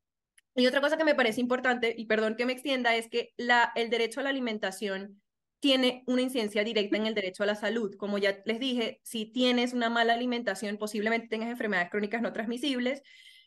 Y 0.53 0.67
otra 0.67 0.81
cosa 0.81 0.97
que 0.97 1.05
me 1.05 1.15
parece 1.15 1.39
importante, 1.39 1.95
y 1.97 2.07
perdón 2.07 2.35
que 2.35 2.45
me 2.45 2.51
extienda, 2.51 2.93
es 2.93 3.07
que 3.07 3.31
el 3.37 3.89
derecho 3.89 4.19
a 4.19 4.23
la 4.23 4.31
alimentación 4.31 5.21
tiene 5.61 6.03
una 6.05 6.21
incidencia 6.21 6.65
directa 6.65 6.97
en 6.97 7.05
el 7.05 7.15
derecho 7.15 7.43
a 7.43 7.45
la 7.45 7.55
salud. 7.55 7.95
Como 7.95 8.17
ya 8.17 8.39
les 8.43 8.59
dije, 8.59 8.99
si 9.01 9.27
tienes 9.27 9.71
una 9.71 9.89
mala 9.89 10.13
alimentación, 10.13 10.77
posiblemente 10.77 11.29
tengas 11.29 11.49
enfermedades 11.49 11.89
crónicas 11.89 12.21
no 12.21 12.33
transmisibles 12.33 13.01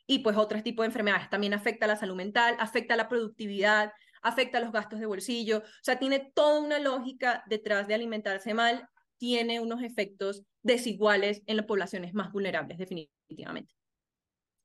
y 0.07 0.21
pues 0.21 0.39
otros 0.39 0.63
tipos 0.63 0.85
de 0.85 0.87
enfermedades. 0.87 1.29
También 1.29 1.53
afecta 1.53 1.85
a 1.85 1.89
la 1.89 1.97
salud 1.97 2.17
mental, 2.17 2.57
afecta 2.59 2.95
a 2.95 2.97
la 2.97 3.11
productividad, 3.11 3.93
afecta 4.23 4.57
a 4.57 4.61
los 4.63 4.73
gastos 4.73 4.99
de 4.99 5.05
bolsillo. 5.05 5.59
O 5.59 5.83
sea, 5.83 5.99
tiene 5.99 6.33
toda 6.35 6.59
una 6.59 6.79
lógica 6.79 7.45
detrás 7.49 7.87
de 7.87 7.95
alimentarse 7.95 8.55
mal, 8.55 8.89
tiene 9.19 9.61
unos 9.61 9.83
efectos 9.83 10.43
desiguales 10.63 11.43
en 11.45 11.59
las 11.59 11.67
poblaciones 11.67 12.15
más 12.15 12.33
vulnerables, 12.33 12.79
definitivamente. 12.79 13.75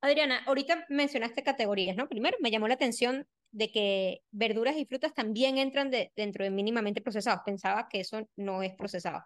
Adriana, 0.01 0.44
ahorita 0.46 0.86
mencionaste 0.89 1.44
categorías, 1.44 1.96
¿no? 1.96 2.08
Primero, 2.08 2.38
me 2.39 2.51
llamó 2.51 2.68
la 2.68 2.75
atención 2.75 3.27
de 3.51 3.72
que 3.72 4.22
verduras 4.32 4.75
y 4.77 4.86
frutas 4.86 5.13
también 5.13 5.58
entran 5.58 5.89
dentro 6.16 6.44
de 6.44 6.51
mínimamente 6.51 7.01
procesados. 7.01 7.42
Pensaba 7.46 7.88
que 7.89 8.01
eso 8.01 8.30
no 8.36 8.62
es 8.62 8.75
procesado. 8.75 9.24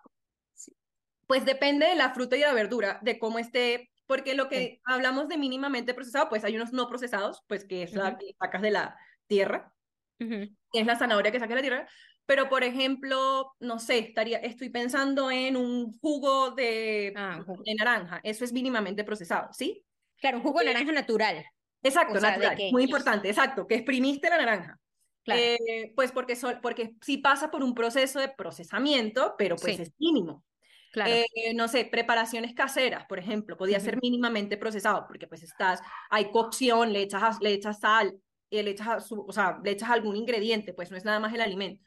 Pues 1.28 1.46
depende 1.46 1.88
de 1.88 1.96
la 1.96 2.14
fruta 2.14 2.38
y 2.38 2.42
la 2.42 2.54
verdura, 2.54 3.00
de 3.02 3.20
cómo 3.20 3.40
esté, 3.40 3.90
porque 4.06 4.36
lo 4.36 4.50
que 4.50 4.80
hablamos 4.84 5.28
de 5.30 5.38
mínimamente 5.38 5.94
procesado, 5.94 6.30
pues 6.30 6.44
hay 6.44 6.56
unos 6.56 6.74
no 6.74 6.88
procesados, 6.90 7.42
pues 7.48 7.66
que 7.66 7.84
es 7.84 7.94
la 7.94 8.18
que 8.18 8.36
sacas 8.40 8.62
de 8.62 8.72
la 8.72 8.98
tierra, 9.28 9.74
que 10.20 10.80
es 10.80 10.86
la 10.86 10.98
zanahoria 10.98 11.32
que 11.32 11.40
sacas 11.40 11.56
de 11.56 11.56
la 11.56 11.62
tierra, 11.62 11.88
pero 12.26 12.50
por 12.50 12.64
ejemplo, 12.64 13.54
no 13.60 13.80
sé, 13.80 14.00
estaría, 14.00 14.40
estoy 14.40 14.70
pensando 14.70 15.32
en 15.32 15.56
un 15.56 15.98
jugo 16.00 16.52
de, 16.52 17.14
ah, 17.16 17.44
de 17.66 17.76
naranja, 17.76 18.20
eso 18.24 18.44
es 18.44 18.52
mínimamente 18.52 19.04
procesado, 19.04 19.54
¿sí? 19.54 19.86
Claro, 20.22 20.38
un 20.38 20.44
jugo 20.44 20.60
de 20.60 20.68
naranja 20.68 20.92
natural. 20.92 21.44
Exacto, 21.84 22.20
natural. 22.20 22.58
Muy 22.72 22.84
importante, 22.84 23.28
exacto, 23.28 23.68
que 23.68 23.76
exprimiste 23.76 24.30
la 24.30 24.38
naranja. 24.38 24.80
Claro. 25.24 25.42
Eh, 25.42 25.94
pues 25.96 26.12
porque, 26.12 26.38
porque 26.62 26.96
sí 27.02 27.18
pasa 27.18 27.52
por 27.52 27.64
un 27.64 27.76
proceso 27.76 28.20
de 28.20 28.30
procesamiento, 28.30 29.36
pero 29.38 29.56
pues 29.56 29.80
es 29.80 29.92
mínimo. 29.98 30.44
Claro. 30.92 31.12
Eh, 31.12 31.54
no 31.56 31.68
sé, 31.68 31.86
preparaciones 31.86 32.54
caseras, 32.54 33.06
por 33.06 33.18
ejemplo, 33.18 33.58
podía 33.58 33.80
ser 33.80 34.00
mínimamente 34.02 34.58
procesado, 34.58 35.06
porque 35.08 35.28
pues 35.28 35.42
estás, 35.42 35.82
hay 36.10 36.32
cocción, 36.32 36.92
le 36.92 37.02
echas, 37.02 37.40
le 37.40 37.54
echas 37.54 37.80
sal, 37.80 38.14
eh, 38.50 38.62
le 38.62 38.72
echas, 38.72 39.10
o 39.12 39.32
sea, 39.32 39.60
le 39.64 39.72
echas 39.72 39.90
algún 39.90 40.18
ingrediente, 40.18 40.74
pues 40.74 40.92
no 40.92 40.98
es 40.98 41.06
nada 41.06 41.20
más 41.20 41.34
el 41.34 41.42
alimento. 41.42 41.84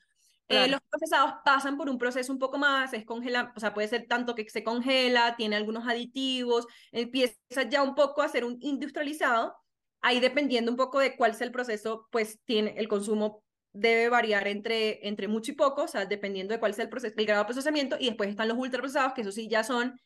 Eh, 0.48 0.68
los 0.68 0.80
procesados 0.90 1.36
pasan 1.44 1.78
por 1.78 1.88
un 1.88 1.96
proceso 1.96 2.32
un 2.32 2.38
poco 2.38 2.58
más, 2.58 2.92
es 2.92 3.04
congela, 3.04 3.52
o 3.56 3.60
sea, 3.60 3.72
puede 3.72 3.88
ser 3.88 4.06
tanto 4.06 4.34
que 4.34 4.48
se 4.50 4.62
congela, 4.62 5.36
tiene 5.36 5.56
algunos 5.56 5.88
aditivos, 5.88 6.66
empieza 6.92 7.34
ya 7.68 7.82
un 7.82 7.94
poco 7.94 8.20
a 8.20 8.28
ser 8.28 8.44
un 8.44 8.58
industrializado, 8.60 9.56
ahí 10.02 10.20
dependiendo 10.20 10.70
un 10.70 10.76
poco 10.76 10.98
de 10.98 11.16
cuál 11.16 11.34
sea 11.34 11.46
el 11.46 11.52
proceso, 11.52 12.08
pues 12.10 12.40
tiene 12.44 12.74
el 12.76 12.88
consumo 12.88 13.42
debe 13.74 14.08
variar 14.08 14.46
entre, 14.48 15.06
entre 15.06 15.28
mucho 15.28 15.50
y 15.52 15.54
poco, 15.54 15.82
o 15.82 15.88
sea, 15.88 16.06
dependiendo 16.06 16.54
de 16.54 16.60
cuál 16.60 16.74
sea 16.74 16.84
el, 16.84 16.90
proceso, 16.90 17.14
el 17.16 17.26
grado 17.26 17.42
de 17.42 17.46
procesamiento, 17.46 17.96
y 17.98 18.06
después 18.06 18.30
están 18.30 18.48
los 18.48 18.56
ultraprocesados, 18.56 19.12
que 19.12 19.22
eso 19.22 19.32
sí 19.32 19.48
ya 19.48 19.64
son, 19.64 20.00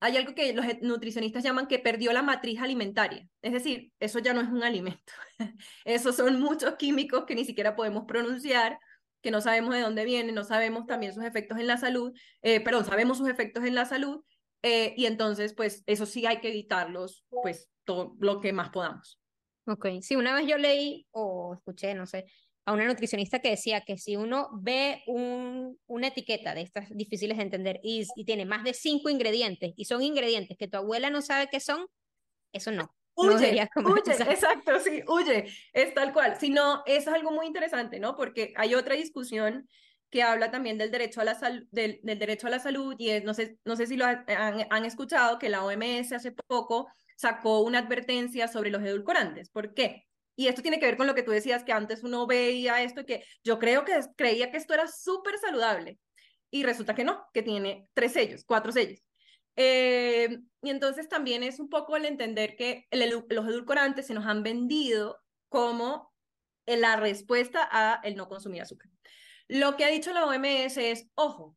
hay 0.00 0.16
algo 0.16 0.34
que 0.34 0.52
los 0.52 0.66
nutricionistas 0.82 1.44
llaman 1.44 1.68
que 1.68 1.78
perdió 1.78 2.12
la 2.12 2.22
matriz 2.22 2.60
alimentaria, 2.60 3.26
es 3.40 3.52
decir, 3.52 3.92
eso 4.00 4.18
ya 4.18 4.34
no 4.34 4.40
es 4.40 4.48
un 4.48 4.64
alimento, 4.64 5.12
esos 5.84 6.16
son 6.16 6.40
muchos 6.40 6.74
químicos 6.74 7.24
que 7.24 7.36
ni 7.36 7.44
siquiera 7.44 7.76
podemos 7.76 8.04
pronunciar, 8.06 8.78
que 9.22 9.30
no 9.30 9.40
sabemos 9.40 9.74
de 9.74 9.80
dónde 9.80 10.04
vienen, 10.04 10.34
no 10.34 10.44
sabemos 10.44 10.86
también 10.86 11.14
sus 11.14 11.24
efectos 11.24 11.58
en 11.58 11.66
la 11.66 11.78
salud, 11.78 12.12
eh, 12.42 12.60
perdón, 12.60 12.84
sabemos 12.84 13.18
sus 13.18 13.28
efectos 13.28 13.64
en 13.64 13.74
la 13.74 13.84
salud, 13.84 14.22
eh, 14.62 14.94
y 14.96 15.06
entonces, 15.06 15.54
pues, 15.54 15.82
eso 15.86 16.06
sí 16.06 16.26
hay 16.26 16.40
que 16.40 16.48
evitarlos, 16.48 17.24
pues, 17.30 17.70
todo 17.84 18.16
lo 18.20 18.40
que 18.40 18.52
más 18.52 18.70
podamos. 18.70 19.18
Ok, 19.66 19.86
sí, 20.00 20.16
una 20.16 20.34
vez 20.34 20.46
yo 20.46 20.58
leí 20.58 21.06
o 21.12 21.54
escuché, 21.54 21.94
no 21.94 22.06
sé, 22.06 22.26
a 22.64 22.72
una 22.72 22.86
nutricionista 22.86 23.40
que 23.40 23.50
decía 23.50 23.80
que 23.82 23.98
si 23.98 24.16
uno 24.16 24.48
ve 24.60 25.02
un, 25.06 25.78
una 25.86 26.08
etiqueta 26.08 26.54
de 26.54 26.62
estas 26.62 26.88
difíciles 26.90 27.36
de 27.36 27.42
entender 27.42 27.80
y, 27.82 28.04
y 28.14 28.24
tiene 28.24 28.44
más 28.44 28.62
de 28.64 28.74
cinco 28.74 29.08
ingredientes 29.08 29.72
y 29.76 29.84
son 29.84 30.02
ingredientes 30.02 30.56
que 30.56 30.68
tu 30.68 30.76
abuela 30.76 31.10
no 31.10 31.22
sabe 31.22 31.48
qué 31.50 31.58
son, 31.60 31.86
eso 32.52 32.70
no. 32.70 32.94
Huye, 33.14 33.68
huye, 33.76 34.12
exacto, 34.12 34.80
sí, 34.80 35.02
huye, 35.06 35.46
es 35.72 35.94
tal 35.94 36.12
cual. 36.12 36.36
Si 36.38 36.50
no, 36.50 36.82
eso 36.86 37.10
es 37.10 37.16
algo 37.16 37.30
muy 37.30 37.46
interesante, 37.46 38.00
¿no? 38.00 38.16
Porque 38.16 38.52
hay 38.56 38.74
otra 38.74 38.94
discusión 38.94 39.68
que 40.10 40.22
habla 40.22 40.50
también 40.50 40.76
del 40.78 40.90
derecho 40.90 41.20
a 41.20 41.24
la, 41.24 41.38
del, 41.70 42.00
del, 42.02 42.18
derecho 42.18 42.46
a 42.46 42.50
la 42.50 42.58
salud 42.58 42.94
y 42.98 43.10
es, 43.10 43.24
no 43.24 43.32
sé, 43.32 43.58
no 43.64 43.76
sé 43.76 43.86
si 43.86 43.96
lo 43.96 44.04
han, 44.04 44.24
han, 44.28 44.84
escuchado 44.84 45.38
que 45.38 45.48
la 45.48 45.64
OMS 45.64 46.12
hace 46.12 46.32
poco 46.32 46.86
sacó 47.16 47.60
una 47.60 47.78
advertencia 47.78 48.46
sobre 48.46 48.70
los 48.70 48.82
edulcorantes. 48.82 49.48
¿Por 49.48 49.72
qué? 49.72 50.04
Y 50.36 50.48
esto 50.48 50.62
tiene 50.62 50.78
que 50.78 50.86
ver 50.86 50.96
con 50.96 51.06
lo 51.06 51.14
que 51.14 51.22
tú 51.22 51.30
decías, 51.30 51.64
que 51.64 51.72
antes 51.72 52.02
uno 52.04 52.26
veía 52.26 52.82
esto, 52.82 53.06
que 53.06 53.24
yo 53.42 53.58
creo 53.58 53.84
que 53.84 53.98
creía 54.16 54.50
que 54.50 54.58
esto 54.58 54.74
era 54.74 54.86
súper 54.86 55.38
saludable 55.38 55.98
y 56.50 56.64
resulta 56.64 56.94
que 56.94 57.04
no, 57.04 57.26
que 57.32 57.42
tiene 57.42 57.88
tres 57.94 58.12
sellos, 58.12 58.44
cuatro 58.44 58.72
sellos. 58.72 59.00
Eh, 59.56 60.40
y 60.62 60.70
entonces 60.70 61.08
también 61.08 61.42
es 61.42 61.60
un 61.60 61.68
poco 61.68 61.96
el 61.96 62.04
entender 62.04 62.56
que 62.56 62.86
los 62.90 63.48
edulcorantes 63.48 64.06
se 64.06 64.14
nos 64.14 64.26
han 64.26 64.42
vendido 64.42 65.18
como 65.48 66.12
la 66.66 66.96
respuesta 66.96 67.68
a 67.70 68.00
el 68.04 68.16
no 68.16 68.28
consumir 68.28 68.62
azúcar. 68.62 68.90
Lo 69.48 69.76
que 69.76 69.84
ha 69.84 69.88
dicho 69.88 70.12
la 70.12 70.24
OMS 70.24 70.76
es, 70.78 71.08
ojo, 71.14 71.56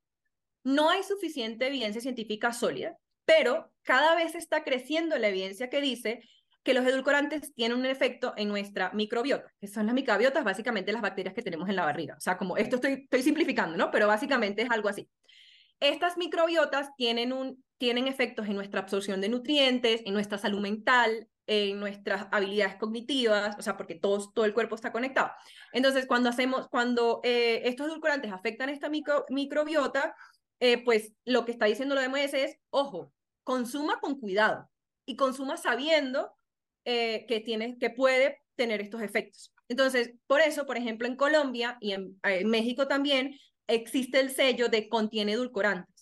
no 0.64 0.90
hay 0.90 1.04
suficiente 1.04 1.68
evidencia 1.68 2.02
científica 2.02 2.52
sólida, 2.52 2.98
pero 3.24 3.72
cada 3.84 4.16
vez 4.16 4.36
está 4.36 4.64
creciendo 4.64 5.18
la 5.18 5.30
evidencia 5.30 5.70
que 5.70 5.82
dice 5.82 6.22
que 6.64 6.74
los 6.74 6.86
edulcorantes 6.86 7.54
tienen 7.54 7.78
un 7.78 7.86
efecto 7.86 8.34
en 8.36 8.50
nuestra 8.50 8.92
microbiota, 8.92 9.54
que 9.62 9.68
son 9.68 9.86
las 9.86 9.94
microbiotas, 9.94 10.44
básicamente 10.44 10.92
las 10.92 11.04
bacterias 11.04 11.36
que 11.36 11.44
tenemos 11.44 11.70
en 11.70 11.76
la 11.76 11.86
barriga. 11.86 12.16
O 12.18 12.20
sea, 12.20 12.38
como 12.38 12.58
esto 12.58 12.78
estoy, 12.78 13.04
estoy 13.04 13.22
simplificando, 13.22 13.78
¿no? 13.78 13.92
Pero 13.92 14.08
básicamente 14.08 14.64
es 14.64 14.72
algo 14.72 14.90
así. 14.90 15.08
Estas 15.90 16.18
microbiotas 16.18 16.96
tienen, 16.96 17.32
un, 17.32 17.64
tienen 17.78 18.08
efectos 18.08 18.48
en 18.48 18.56
nuestra 18.56 18.82
absorción 18.82 19.22
de 19.22 19.30
nutrientes, 19.30 20.02
en 20.06 20.14
nuestra 20.14 20.40
salud 20.40 20.60
mental, 20.60 21.28
en 21.48 21.80
nuestras 21.80 22.28
habilidades 22.32 22.76
cognitivas, 22.78 23.56
o 23.60 23.62
sea, 23.62 23.78
porque 23.78 23.94
todo, 23.94 24.32
todo 24.32 24.46
el 24.46 24.54
cuerpo 24.54 24.74
está 24.74 24.92
conectado. 24.92 25.32
Entonces, 25.74 26.08
cuando 26.08 26.30
hacemos, 26.30 26.68
cuando 26.70 27.22
eh, 27.24 27.62
estos 27.66 27.88
edulcorantes 27.88 28.32
afectan 28.32 28.70
esta 28.70 28.90
micro, 28.90 29.26
microbiota, 29.30 30.16
eh, 30.60 30.84
pues 30.84 31.14
lo 31.24 31.46
que 31.46 31.52
está 31.52 31.66
diciendo 31.66 31.94
lo 31.94 32.02
OMS 32.02 32.34
es, 32.34 32.58
ojo, 32.72 33.14
consuma 33.44 34.00
con 34.00 34.20
cuidado 34.20 34.68
y 35.06 35.16
consuma 35.16 35.58
sabiendo 35.58 36.34
eh, 36.84 37.26
que, 37.28 37.42
tiene, 37.42 37.78
que 37.78 37.92
puede 37.92 38.42
tener 38.56 38.82
estos 38.82 39.02
efectos. 39.02 39.54
Entonces, 39.68 40.14
por 40.26 40.42
eso, 40.42 40.66
por 40.66 40.78
ejemplo, 40.78 41.08
en 41.08 41.16
Colombia 41.16 41.78
y 41.80 41.92
en 41.94 42.18
México 42.50 42.88
también 42.88 43.38
existe 43.68 44.20
el 44.20 44.32
sello 44.32 44.70
de 44.70 44.90
contiene 44.90 45.34
edulcorantes 45.34 45.96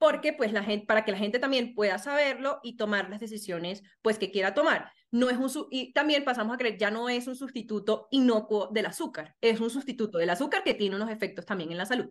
porque 0.00 0.32
pues 0.32 0.50
la 0.54 0.64
gente, 0.64 0.86
para 0.86 1.04
que 1.04 1.12
la 1.12 1.18
gente 1.18 1.38
también 1.38 1.74
pueda 1.74 1.98
saberlo 1.98 2.58
y 2.62 2.78
tomar 2.78 3.10
las 3.10 3.20
decisiones 3.20 3.82
pues 4.00 4.18
que 4.18 4.30
quiera 4.30 4.54
tomar. 4.54 4.90
No 5.10 5.28
es 5.28 5.36
un, 5.36 5.66
y 5.70 5.92
también 5.92 6.24
pasamos 6.24 6.54
a 6.54 6.56
creer, 6.56 6.78
ya 6.78 6.90
no 6.90 7.10
es 7.10 7.26
un 7.26 7.36
sustituto 7.36 8.08
inocuo 8.10 8.68
del 8.68 8.86
azúcar, 8.86 9.36
es 9.42 9.60
un 9.60 9.68
sustituto 9.68 10.16
del 10.16 10.30
azúcar 10.30 10.64
que 10.64 10.72
tiene 10.72 10.96
unos 10.96 11.10
efectos 11.10 11.44
también 11.44 11.70
en 11.70 11.76
la 11.76 11.84
salud. 11.84 12.10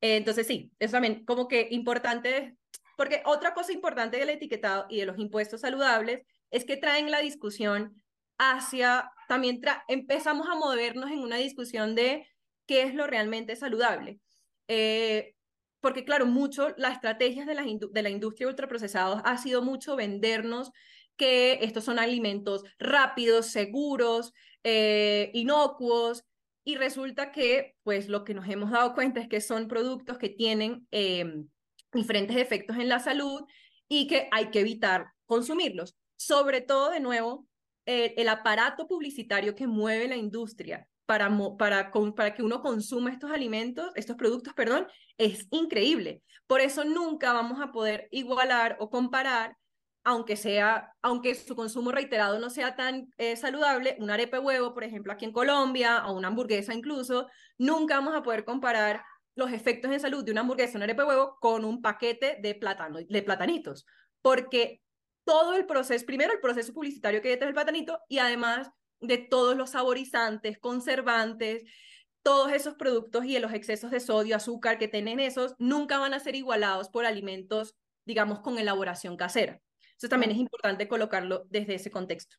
entonces 0.00 0.48
sí, 0.48 0.72
es 0.80 0.90
también 0.90 1.24
como 1.24 1.46
que 1.46 1.68
importante, 1.70 2.56
porque 2.96 3.22
otra 3.24 3.54
cosa 3.54 3.72
importante 3.72 4.16
del 4.16 4.30
etiquetado 4.30 4.86
y 4.88 4.98
de 4.98 5.06
los 5.06 5.18
impuestos 5.20 5.60
saludables 5.60 6.26
es 6.50 6.64
que 6.64 6.76
traen 6.76 7.12
la 7.12 7.20
discusión 7.20 8.02
hacia, 8.36 9.12
también 9.28 9.60
empezamos 9.86 10.48
a 10.48 10.56
movernos 10.56 11.08
en 11.08 11.20
una 11.20 11.36
discusión 11.36 11.94
de 11.94 12.26
qué 12.66 12.82
es 12.82 12.94
lo 12.94 13.06
realmente 13.06 13.56
saludable. 13.56 14.20
Eh, 14.68 15.34
porque 15.80 16.04
claro, 16.04 16.26
mucho, 16.26 16.74
las 16.76 16.94
estrategias 16.94 17.46
de 17.46 17.54
la, 17.54 17.64
de 17.64 18.02
la 18.02 18.10
industria 18.10 18.46
de 18.46 18.52
ultraprocesados 18.52 19.20
ha 19.24 19.36
sido 19.38 19.62
mucho 19.62 19.96
vendernos 19.96 20.70
que 21.16 21.58
estos 21.62 21.84
son 21.84 21.98
alimentos 21.98 22.62
rápidos, 22.78 23.46
seguros, 23.46 24.32
eh, 24.64 25.30
inocuos, 25.34 26.24
y 26.64 26.76
resulta 26.76 27.32
que 27.32 27.74
pues 27.82 28.08
lo 28.08 28.22
que 28.22 28.34
nos 28.34 28.48
hemos 28.48 28.70
dado 28.70 28.94
cuenta 28.94 29.20
es 29.20 29.28
que 29.28 29.40
son 29.40 29.66
productos 29.66 30.16
que 30.18 30.28
tienen 30.28 30.86
em, 30.92 31.48
diferentes 31.92 32.36
efectos 32.36 32.76
en 32.76 32.88
la 32.88 33.00
salud 33.00 33.42
y 33.88 34.06
que 34.06 34.28
hay 34.30 34.50
que 34.50 34.60
evitar 34.60 35.06
consumirlos. 35.26 35.96
Sobre 36.16 36.60
todo, 36.60 36.90
de 36.90 37.00
nuevo, 37.00 37.48
el 37.84 38.28
aparato 38.28 38.86
publicitario 38.86 39.56
que 39.56 39.66
mueve 39.66 40.06
la 40.06 40.16
industria 40.16 40.88
para, 41.12 41.30
para, 41.58 41.92
para 42.16 42.34
que 42.34 42.42
uno 42.42 42.62
consuma 42.62 43.10
estos 43.10 43.30
alimentos, 43.30 43.92
estos 43.96 44.16
productos, 44.16 44.54
perdón, 44.54 44.86
es 45.18 45.46
increíble. 45.50 46.22
Por 46.46 46.62
eso 46.62 46.84
nunca 46.84 47.34
vamos 47.34 47.60
a 47.60 47.70
poder 47.70 48.08
igualar 48.10 48.78
o 48.80 48.88
comparar, 48.88 49.58
aunque 50.04 50.36
sea, 50.36 50.90
aunque 51.02 51.34
su 51.34 51.54
consumo 51.54 51.92
reiterado 51.92 52.38
no 52.38 52.48
sea 52.48 52.76
tan 52.76 53.12
eh, 53.18 53.36
saludable, 53.36 53.94
un 53.98 54.10
arepe 54.10 54.38
huevo, 54.38 54.72
por 54.72 54.84
ejemplo, 54.84 55.12
aquí 55.12 55.26
en 55.26 55.32
Colombia, 55.32 56.06
o 56.06 56.14
una 56.16 56.28
hamburguesa 56.28 56.72
incluso, 56.72 57.28
nunca 57.58 57.96
vamos 57.96 58.14
a 58.14 58.22
poder 58.22 58.46
comparar 58.46 59.04
los 59.34 59.52
efectos 59.52 59.92
en 59.92 60.00
salud 60.00 60.24
de 60.24 60.32
una 60.32 60.40
hamburguesa, 60.40 60.78
un 60.78 60.84
arepe 60.84 61.04
huevo, 61.04 61.36
con 61.42 61.66
un 61.66 61.82
paquete 61.82 62.38
de, 62.40 62.54
plátano, 62.54 63.00
de 63.06 63.22
platanitos, 63.22 63.84
porque 64.22 64.80
todo 65.24 65.56
el 65.56 65.66
proceso, 65.66 66.06
primero 66.06 66.32
el 66.32 66.40
proceso 66.40 66.72
publicitario 66.72 67.20
que 67.20 67.28
hay 67.28 67.34
detrás 67.34 67.48
del 67.48 67.54
platanito 67.54 67.98
y 68.08 68.16
además 68.16 68.70
de 69.02 69.18
todos 69.18 69.56
los 69.56 69.70
saborizantes, 69.70 70.58
conservantes, 70.58 71.64
todos 72.22 72.52
esos 72.52 72.74
productos 72.74 73.24
y 73.24 73.34
de 73.34 73.40
los 73.40 73.52
excesos 73.52 73.90
de 73.90 74.00
sodio, 74.00 74.36
azúcar 74.36 74.78
que 74.78 74.88
tienen 74.88 75.20
esos, 75.20 75.54
nunca 75.58 75.98
van 75.98 76.14
a 76.14 76.20
ser 76.20 76.36
igualados 76.36 76.88
por 76.88 77.04
alimentos, 77.04 77.76
digamos, 78.04 78.40
con 78.40 78.58
elaboración 78.58 79.16
casera. 79.16 79.60
Eso 79.98 80.08
también 80.08 80.32
es 80.32 80.38
importante 80.38 80.88
colocarlo 80.88 81.44
desde 81.50 81.74
ese 81.74 81.90
contexto. 81.90 82.36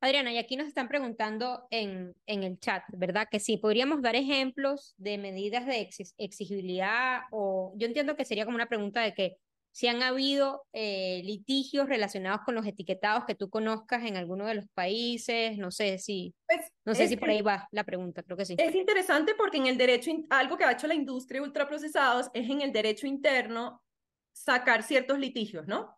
Adriana, 0.00 0.32
y 0.32 0.38
aquí 0.38 0.56
nos 0.56 0.68
están 0.68 0.88
preguntando 0.88 1.66
en, 1.70 2.14
en 2.26 2.44
el 2.44 2.60
chat, 2.60 2.84
¿verdad? 2.92 3.26
Que 3.28 3.40
si 3.40 3.56
podríamos 3.56 4.00
dar 4.00 4.14
ejemplos 4.14 4.94
de 4.96 5.18
medidas 5.18 5.66
de 5.66 5.88
exigibilidad 6.18 7.22
o 7.32 7.72
yo 7.76 7.88
entiendo 7.88 8.14
que 8.14 8.24
sería 8.24 8.44
como 8.44 8.54
una 8.54 8.68
pregunta 8.68 9.00
de 9.00 9.12
que 9.12 9.38
si 9.78 9.86
han 9.86 10.02
habido 10.02 10.66
eh, 10.72 11.22
litigios 11.24 11.88
relacionados 11.88 12.40
con 12.44 12.56
los 12.56 12.66
etiquetados 12.66 13.24
que 13.26 13.36
tú 13.36 13.48
conozcas 13.48 14.02
en 14.04 14.16
alguno 14.16 14.44
de 14.44 14.56
los 14.56 14.64
países, 14.74 15.56
no 15.56 15.70
sé 15.70 15.98
si, 15.98 16.34
pues, 16.48 16.72
no 16.84 16.96
sé 16.96 17.06
si 17.06 17.16
por 17.16 17.30
ahí 17.30 17.42
va 17.42 17.68
la 17.70 17.84
pregunta, 17.84 18.24
creo 18.24 18.36
que 18.36 18.44
sí. 18.44 18.56
Es 18.58 18.74
interesante 18.74 19.36
porque 19.36 19.58
en 19.58 19.68
el 19.68 19.78
derecho, 19.78 20.10
algo 20.30 20.56
que 20.56 20.64
ha 20.64 20.72
hecho 20.72 20.88
la 20.88 20.96
industria 20.96 21.40
de 21.40 21.46
ultraprocesados 21.46 22.28
es 22.34 22.50
en 22.50 22.62
el 22.62 22.72
derecho 22.72 23.06
interno 23.06 23.80
sacar 24.32 24.82
ciertos 24.82 25.20
litigios, 25.20 25.68
¿no? 25.68 25.96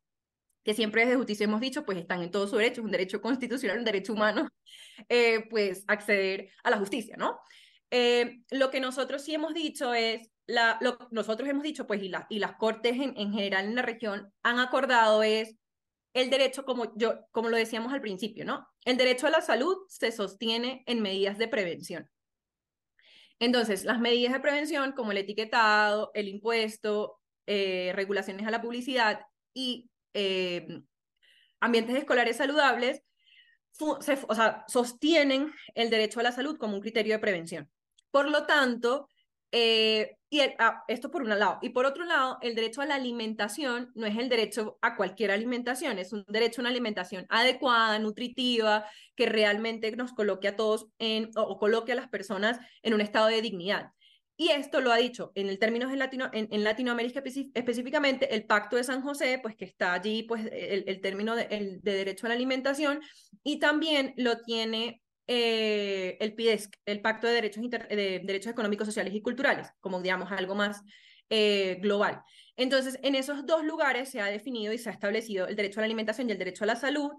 Que 0.62 0.75
siempre 0.75 1.07
desde 1.07 1.16
justicia 1.16 1.45
hemos 1.45 1.62
dicho, 1.62 1.83
pues 1.87 1.97
están 1.97 2.23
en 2.23 2.31
todo 2.31 2.47
su 2.47 2.59
derecho, 2.59 2.83
es 2.83 2.85
un 2.85 2.90
derecho 2.90 3.23
constitucional, 3.23 3.79
un 3.79 3.85
derecho 3.87 4.12
humano, 4.12 4.47
eh, 5.09 5.47
pues 5.49 5.85
acceder 5.88 6.51
a 6.64 6.69
la 6.69 6.77
justicia, 6.77 7.16
¿no? 7.16 7.40
Eh, 7.90 8.40
lo 8.50 8.70
que 8.70 8.81
nosotros 8.81 9.22
sí 9.22 9.35
hemos 9.35 9.55
dicho 9.55 9.94
es, 9.94 10.31
lo 10.46 10.98
nosotros 11.11 11.48
hemos 11.48 11.62
dicho, 11.62 11.87
pues, 11.87 12.03
y, 12.03 12.09
la, 12.09 12.26
y 12.29 12.38
las 12.38 12.57
cortes 12.57 12.94
en, 12.94 13.16
en, 13.16 13.33
general 13.33 13.66
en 13.66 13.74
la 13.74 13.83
región 13.83 14.33
han 14.42 14.59
acordado 14.59 15.22
es 15.22 15.57
el 16.14 16.31
derecho, 16.31 16.64
como, 16.64 16.96
yo, 16.96 17.26
como 17.31 17.48
lo 17.48 17.57
decíamos 17.57 17.92
al 17.92 18.00
principio, 18.00 18.44
¿no? 18.44 18.68
El 18.85 18.96
derecho 18.96 19.26
a 19.26 19.31
la 19.31 19.42
salud 19.42 19.76
se 19.88 20.11
sostiene 20.11 20.83
en 20.87 21.03
medidas 21.03 21.38
de 21.38 21.48
prevención. 21.48 22.11
Entonces, 23.38 23.85
las 23.85 24.00
medidas 24.00 24.33
de 24.33 24.40
prevención, 24.40 24.92
como 24.92 25.12
el 25.12 25.18
etiquetado, 25.18 26.11
el 26.14 26.29
impuesto, 26.29 27.20
eh, 27.46 27.92
regulaciones 27.94 28.46
a 28.46 28.50
la 28.50 28.61
publicidad 28.61 29.20
y 29.55 29.90
eh, 30.14 30.83
ambientes 31.61 31.96
escolares 31.96 32.37
saludables, 32.37 33.03
o 33.79 34.03
sea, 34.03 34.64
sostienen 34.68 35.53
el 35.74 35.88
derecho 35.90 36.20
a 36.20 36.24
la 36.24 36.33
salud 36.33 36.59
como 36.59 36.74
un 36.74 36.81
criterio 36.83 37.14
de 37.14 37.18
prevención. 37.18 37.70
Por 38.11 38.29
lo 38.29 38.44
tanto, 38.46 39.09
eh, 39.53 40.16
y 40.29 40.40
ah, 40.59 40.85
esto 40.87 41.11
por 41.11 41.23
un 41.23 41.29
lado. 41.29 41.59
Y 41.61 41.70
por 41.70 41.85
otro 41.85 42.05
lado, 42.05 42.38
el 42.40 42.55
derecho 42.55 42.83
a 42.83 42.87
la 42.87 42.94
alimentación 42.94 43.90
no 43.94 44.07
es 44.07 44.16
el 44.16 44.29
derecho 44.29 44.79
a 44.81 44.96
cualquier 44.96 45.33
alimentación, 45.33 45.99
es 45.99 46.12
un 46.12 46.25
derecho 46.29 46.61
a 46.61 46.62
una 46.62 46.70
alimentación 46.70 47.27
adecuada, 47.29 47.99
nutritiva, 47.99 48.87
que 49.16 49.27
realmente 49.27 49.90
nos 49.96 50.12
coloque 50.12 50.49
a 50.49 50.57
todos 50.57 50.87
en, 50.99 51.31
o, 51.37 51.59
coloque 51.59 51.92
a 51.92 51.96
las 51.96 52.09
personas 52.09 52.61
en 52.83 52.94
un 52.94 53.01
estado 53.01 53.27
de 53.27 53.42
dignidad. 53.42 53.90
Y 54.37 54.51
esto 54.51 54.81
lo 54.81 54.92
ha 54.92 54.96
dicho 54.96 55.33
en 55.35 55.49
el 55.51 55.59
términos 55.59 55.92
en, 55.92 55.99
Latino, 55.99 56.31
en, 56.33 56.64
Latinoamérica 56.64 57.23
específicamente 57.55 58.35
el 58.35 58.46
Pacto 58.46 58.77
de 58.77 58.85
San 58.85 59.03
José, 59.03 59.38
pues 59.42 59.55
que 59.55 59.66
está 59.66 59.92
allí 59.92 60.23
pues 60.23 60.49
el, 60.51 61.01
término 61.03 61.35
de 61.37 61.81
derecho 61.83 62.25
a 62.27 62.31
la 62.31 62.37
alimentación, 62.37 63.01
y 63.42 63.59
también 63.59 64.14
lo 64.16 64.40
tiene 64.40 65.03
eh, 65.33 66.16
el 66.19 66.35
PIDESC, 66.35 66.75
el 66.87 67.01
Pacto 67.01 67.29
de 67.29 67.35
Derechos, 67.35 67.62
de 67.71 68.21
Derechos 68.25 68.51
Económicos, 68.51 68.88
Sociales 68.88 69.14
y 69.14 69.23
Culturales, 69.23 69.69
como 69.79 70.03
digamos 70.03 70.33
algo 70.33 70.57
más 70.57 70.83
eh, 71.29 71.79
global. 71.81 72.21
Entonces, 72.57 72.99
en 73.05 73.14
esos 73.14 73.47
dos 73.47 73.64
lugares 73.64 74.09
se 74.09 74.21
ha 74.21 74.27
definido 74.27 74.73
y 74.73 74.79
se 74.79 74.90
ha 74.90 74.93
establecido 74.93 75.47
el 75.47 75.55
derecho 75.55 75.79
a 75.79 75.83
la 75.83 75.85
alimentación 75.85 76.29
y 76.29 76.33
el 76.33 76.38
derecho 76.38 76.64
a 76.64 76.66
la 76.66 76.75
salud. 76.75 77.12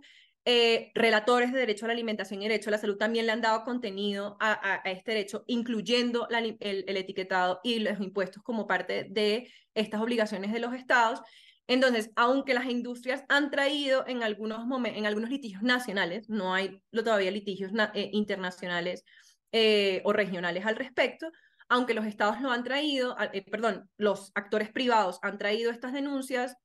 Eh, 0.43 0.91
relatores 0.93 1.53
de 1.53 1.59
derecho 1.59 1.85
a 1.85 1.87
la 1.87 1.93
alimentación 1.93 2.41
y 2.41 2.49
derecho 2.49 2.69
a 2.69 2.71
la 2.71 2.79
salud 2.79 2.97
también 2.97 3.27
le 3.27 3.31
han 3.31 3.39
dado 3.39 3.63
contenido 3.63 4.35
a, 4.41 4.81
este 4.83 5.11
derecho, 5.11 5.45
incluyendo 5.47 6.27
el, 6.27 6.57
el, 6.59 6.97
etiquetado 6.97 7.61
y 7.63 7.79
los 7.79 8.01
impuestos 8.01 8.43
como 8.43 8.67
parte 8.67 9.05
de 9.09 9.49
estas 9.73 10.01
obligaciones 10.01 10.51
de 10.51 10.59
los 10.59 10.73
estados. 10.73 11.21
Entonces, 11.67 12.11
aunque 12.15 12.53
las 12.53 12.65
industrias 12.65 13.23
han 13.29 13.49
traído 13.49 14.05
en 14.07 14.23
algunos, 14.23 14.65
en 14.85 15.05
algunos 15.05 15.29
litigios 15.29 15.61
nacionales, 15.61 16.29
no 16.29 16.53
hay 16.53 16.81
todavía 16.91 17.31
litigios 17.31 17.71
eh, 17.93 18.09
internacionales 18.13 19.05
eh, 19.51 20.01
o 20.03 20.13
regionales 20.13 20.65
al 20.65 20.75
respecto, 20.75 21.31
aunque 21.69 21.93
los 21.93 22.05
estados 22.05 22.41
lo 22.41 22.51
han 22.51 22.65
traído, 22.65 23.15
eh, 23.31 23.45
perdón, 23.49 23.89
los 23.95 24.31
actores 24.35 24.69
privados 24.69 25.19
han 25.21 25.37
traído 25.37 25.71
estas 25.71 25.93
denuncias, 25.93 26.57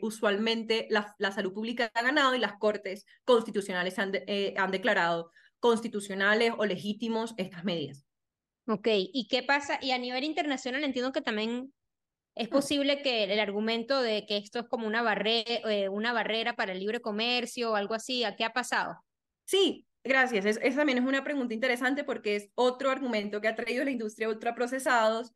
usualmente 0.00 0.86
la, 0.88 1.14
salud 1.32 1.52
pública 1.52 1.90
ha 1.92 2.02
ganado 2.02 2.34
y 2.34 2.38
las 2.38 2.54
cortes 2.54 3.04
constitucionales 3.24 3.98
han, 3.98 4.12
han 4.56 4.70
declarado 4.70 5.30
constitucionales 5.60 6.54
o 6.56 6.64
legítimos 6.64 7.34
estas 7.36 7.64
medidas. 7.64 8.06
Ok, 8.68 8.88
¿y 8.88 9.28
qué 9.28 9.42
pasa? 9.42 9.78
Y 9.82 9.90
a 9.90 9.98
nivel 9.98 10.24
internacional 10.24 10.82
entiendo 10.82 11.12
que 11.12 11.20
también 11.20 11.72
¿Es 12.36 12.48
posible 12.48 13.02
que 13.02 13.24
el 13.24 13.40
argumento 13.40 14.00
de 14.02 14.26
que 14.26 14.36
esto 14.36 14.60
es 14.60 14.68
como 14.68 14.86
una, 14.86 15.02
barre 15.02 15.44
eh, 15.48 15.88
una 15.88 16.12
barrera 16.12 16.54
para 16.54 16.72
el 16.72 16.78
libre 16.78 17.00
comercio 17.00 17.72
o 17.72 17.76
algo 17.76 17.94
así, 17.94 18.24
¿a 18.24 18.36
qué 18.36 18.44
ha 18.44 18.52
pasado? 18.52 19.02
Sí, 19.44 19.86
Gracias. 20.06 20.44
esa 20.46 20.76
también 20.76 20.98
es 20.98 21.04
una 21.04 21.24
pregunta 21.24 21.52
interesante 21.52 22.04
porque 22.04 22.36
es 22.36 22.50
otro 22.54 22.90
argumento 22.90 23.40
que 23.40 23.48
ha 23.48 23.56
traído 23.56 23.84
la 23.84 23.90
industria 23.90 24.28
ultraprocesados 24.28 25.32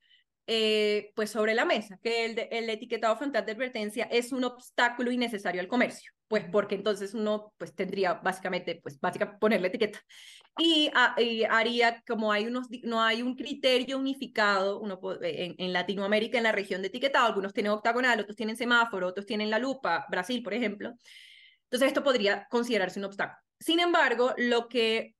eh, 0.46 1.12
pues 1.16 1.30
sobre 1.30 1.54
la 1.54 1.64
mesa, 1.64 1.98
que 2.02 2.24
el, 2.24 2.48
el, 2.50 2.70
etiquetado 2.70 3.16
frontal 3.16 3.44
de 3.44 3.52
advertencia 3.52 4.04
es 4.10 4.32
un 4.32 4.44
obstáculo 4.44 5.10
innecesario 5.10 5.60
al 5.60 5.68
comercio, 5.68 6.12
pues 6.30 6.44
porque 6.44 6.76
entonces 6.76 7.12
uno 7.12 7.52
pues 7.58 7.74
tendría 7.74 8.14
básicamente, 8.14 8.78
pues 8.80 9.00
básicamente 9.00 9.40
ponerle 9.40 9.66
etiqueta. 9.66 10.00
Y, 10.56 10.88
haría, 10.94 12.04
como 12.06 12.30
hay 12.30 12.46
unos, 12.46 12.68
no 12.84 13.02
hay 13.02 13.20
un 13.20 13.34
criterio 13.34 13.98
unificado 13.98 14.78
uno, 14.78 15.00
en, 15.22 15.56
en, 15.58 15.72
Latinoamérica, 15.72 16.38
en 16.38 16.44
la 16.44 16.52
región 16.52 16.82
de 16.82 16.88
etiquetado, 16.88 17.26
algunos 17.26 17.52
tienen 17.52 17.72
octagonal, 17.72 18.20
otros 18.20 18.36
tienen 18.36 18.56
semáforo, 18.56 19.08
otros 19.08 19.26
tienen 19.26 19.50
la 19.50 19.58
lupa, 19.58 20.06
Brasil, 20.08 20.40
por 20.44 20.54
ejemplo. 20.54 20.94
Entonces 21.64 21.88
esto 21.88 22.04
podría 22.04 22.46
considerarse 22.48 23.00
un 23.00 23.06
obstáculo. 23.06 23.40
Sin 23.58 23.80
embargo, 23.80 24.32
lo 24.36 24.68
que, 24.68 25.16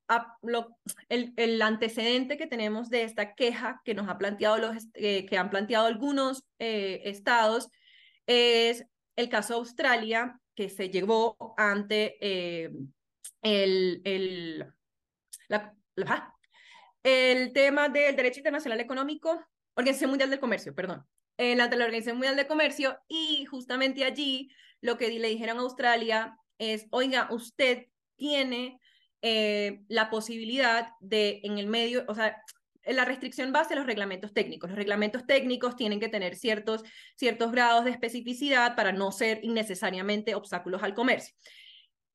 el, 1.09 1.33
el, 1.35 1.61
antecedente 1.61 2.37
que 2.37 2.47
tenemos 2.47 2.89
de 2.89 3.03
esta 3.03 3.35
queja 3.35 3.81
que 3.85 3.95
nos 3.95 4.09
ha 4.09 4.17
planteado 4.17 4.59
los, 4.59 4.87
eh, 4.95 5.27
que 5.27 5.39
han 5.39 5.51
planteado 5.51 5.87
algunos 5.87 6.45
eh, 6.61 7.01
estados 7.05 7.69
es 8.27 8.87
el 9.17 9.29
caso 9.29 9.55
de 9.55 9.59
Australia, 9.59 10.41
que 10.61 10.69
se 10.69 10.91
llevó 10.91 11.55
ante 11.57 12.19
eh, 12.21 12.71
el, 13.41 14.03
el, 14.05 14.67
el 17.03 17.53
tema 17.55 17.89
del 17.89 18.15
derecho 18.15 18.41
internacional 18.41 18.79
económico, 18.79 19.43
Organización 19.73 20.11
Mundial 20.11 20.29
del 20.29 20.39
Comercio, 20.39 20.75
perdón, 20.75 21.07
ante 21.39 21.77
la 21.79 21.87
Organización 21.87 22.19
Mundial 22.19 22.37
del 22.37 22.47
Comercio, 22.47 22.99
y 23.09 23.47
justamente 23.47 24.05
allí 24.05 24.51
lo 24.83 24.99
que 24.99 25.09
le 25.09 25.29
dijeron 25.29 25.57
a 25.57 25.63
Australia 25.63 26.37
es, 26.59 26.87
oiga, 26.91 27.29
usted 27.31 27.87
tiene 28.17 28.79
eh, 29.23 29.81
la 29.89 30.11
posibilidad 30.11 30.91
de 31.01 31.41
en 31.43 31.57
el 31.57 31.69
medio, 31.69 32.05
o 32.07 32.15
sea, 32.15 32.37
la 32.93 33.05
restricción 33.05 33.53
base 33.53 33.75
los 33.75 33.87
reglamentos 33.87 34.33
técnicos. 34.33 34.71
Los 34.71 34.79
reglamentos 34.79 35.27
técnicos 35.27 35.77
tienen 35.77 36.01
que 36.01 36.09
tener 36.09 36.37
ciertos, 36.37 36.83
ciertos 37.17 37.53
grados 37.53 37.85
de 37.85 37.91
especificidad 37.91 38.77
para 38.77 38.93
no 38.93 39.13
ser 39.13 39.41
innecesariamente 39.43 40.35
obstáculos 40.35 40.83
al 40.83 40.95
comercio. 40.95 41.35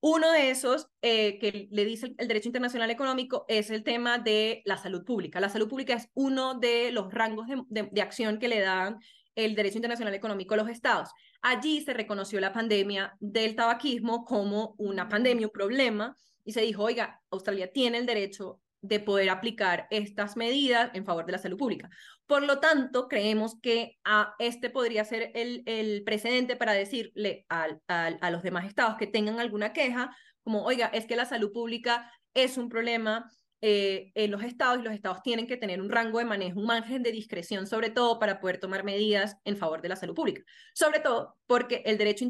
Uno 0.01 0.31
de 0.31 0.51
esos 0.51 0.87
eh, 1.01 1.39
que 1.39 1.67
le 1.71 1.85
dice 1.85 2.13
el, 2.17 2.27
derecho 2.27 2.49
internacional 2.49 2.91
económico 2.91 3.45
es 3.47 3.71
el 3.71 3.83
tema 3.83 4.19
de 4.19 4.61
la 4.65 4.77
salud 4.77 5.03
pública. 5.03 5.39
La 5.39 5.49
salud 5.49 5.67
pública 5.67 5.95
es 5.95 6.09
uno 6.13 6.53
de 6.53 6.91
los 6.91 7.11
rangos 7.11 7.47
de, 7.47 7.89
de 7.91 8.01
acción 8.01 8.37
que 8.37 8.47
le 8.47 8.59
dan 8.59 8.99
el 9.33 9.55
derecho 9.55 9.77
internacional 9.77 10.13
económico 10.13 10.53
a 10.53 10.57
los 10.57 10.69
estados. 10.69 11.09
Allí 11.41 11.81
se 11.81 11.93
reconoció 11.93 12.39
la 12.39 12.53
pandemia 12.53 13.15
del 13.19 13.55
tabaquismo 13.55 14.25
como 14.25 14.75
una 14.77 15.09
pandemia, 15.09 15.47
un 15.47 15.53
problema, 15.53 16.15
y 16.43 16.53
se 16.53 16.61
dijo, 16.61 16.83
oiga, 16.83 17.21
Australia 17.31 17.71
tiene 17.71 17.97
el 17.97 18.05
derecho 18.05 18.61
de 18.87 18.99
poder 18.99 19.29
aplicar 19.29 19.87
estas 19.89 20.37
medidas 20.37 20.91
en 20.93 21.05
favor 21.05 21.25
de 21.25 21.31
la 21.31 21.37
salud 21.37 21.57
pública. 21.57 21.89
Por 22.27 22.43
lo 22.43 22.59
tanto, 22.59 23.07
creemos 23.07 23.59
que 23.61 23.97
a 24.03 24.35
este 24.39 24.69
podría 24.69 25.05
ser 25.05 25.31
el, 25.35 25.63
el 25.65 26.03
precedente 26.03 26.55
para 26.55 26.73
decirle 26.73 27.45
al, 27.49 27.81
a 27.87 28.31
los 28.31 28.43
demás 28.43 28.65
estados 28.65 28.97
que 28.97 29.07
tengan 29.07 29.39
alguna 29.39 29.73
queja, 29.73 30.15
como, 30.43 30.63
oiga, 30.63 30.87
es 30.87 31.05
que 31.05 31.15
la 31.15 31.25
salud 31.25 31.51
pública 31.51 32.11
es 32.33 32.57
un 32.57 32.69
problema 32.69 33.29
eh, 33.61 34.11
en 34.15 34.31
los 34.31 34.43
estados 34.43 34.79
y 34.79 34.83
los 34.83 34.93
estados 34.93 35.23
tienen 35.23 35.47
que 35.47 35.57
tener 35.57 35.81
un 35.81 35.89
rango 35.89 36.19
de 36.19 36.25
manejo, 36.25 36.59
un 36.59 36.65
margen 36.65 37.03
de 37.03 37.11
discreción, 37.11 37.67
sobre 37.67 37.89
todo 37.89 38.19
para 38.19 38.39
poder 38.39 38.59
tomar 38.59 38.83
medidas 38.83 39.37
en 39.45 39.57
favor 39.57 39.81
de 39.81 39.89
la 39.89 39.95
salud 39.95 40.13
pública. 40.13 40.43
Sobre 40.73 40.99
todo 40.99 41.37
porque 41.47 41.81
el 41.85 41.97
derecho, 41.97 42.25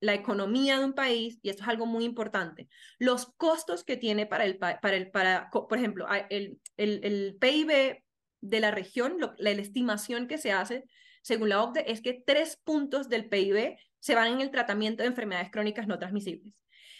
la 0.00 0.14
economía 0.14 0.78
de 0.78 0.84
un 0.84 0.92
país, 0.92 1.38
y 1.42 1.50
esto 1.50 1.62
es 1.62 1.68
algo 1.68 1.86
muy 1.86 2.04
importante, 2.04 2.68
los 2.98 3.26
costos 3.36 3.84
que 3.84 3.96
tiene 3.96 4.26
para 4.26 4.44
el, 4.44 4.58
para 4.58 4.96
el, 4.96 5.10
para, 5.10 5.48
por 5.50 5.78
ejemplo, 5.78 6.06
el, 6.30 6.58
el, 6.76 7.00
el 7.04 7.36
PIB 7.40 8.02
de 8.40 8.60
la 8.60 8.70
región, 8.70 9.16
la, 9.18 9.34
la 9.38 9.50
estimación 9.50 10.26
que 10.26 10.38
se 10.38 10.52
hace 10.52 10.84
según 11.22 11.48
la 11.48 11.60
OCDE 11.60 11.90
es 11.90 12.02
que 12.02 12.22
tres 12.24 12.56
puntos 12.62 13.08
del 13.08 13.28
PIB 13.28 13.76
se 13.98 14.14
van 14.14 14.34
en 14.34 14.40
el 14.40 14.52
tratamiento 14.52 15.02
de 15.02 15.08
enfermedades 15.08 15.50
crónicas 15.50 15.88
no 15.88 15.98
transmisibles. 15.98 16.54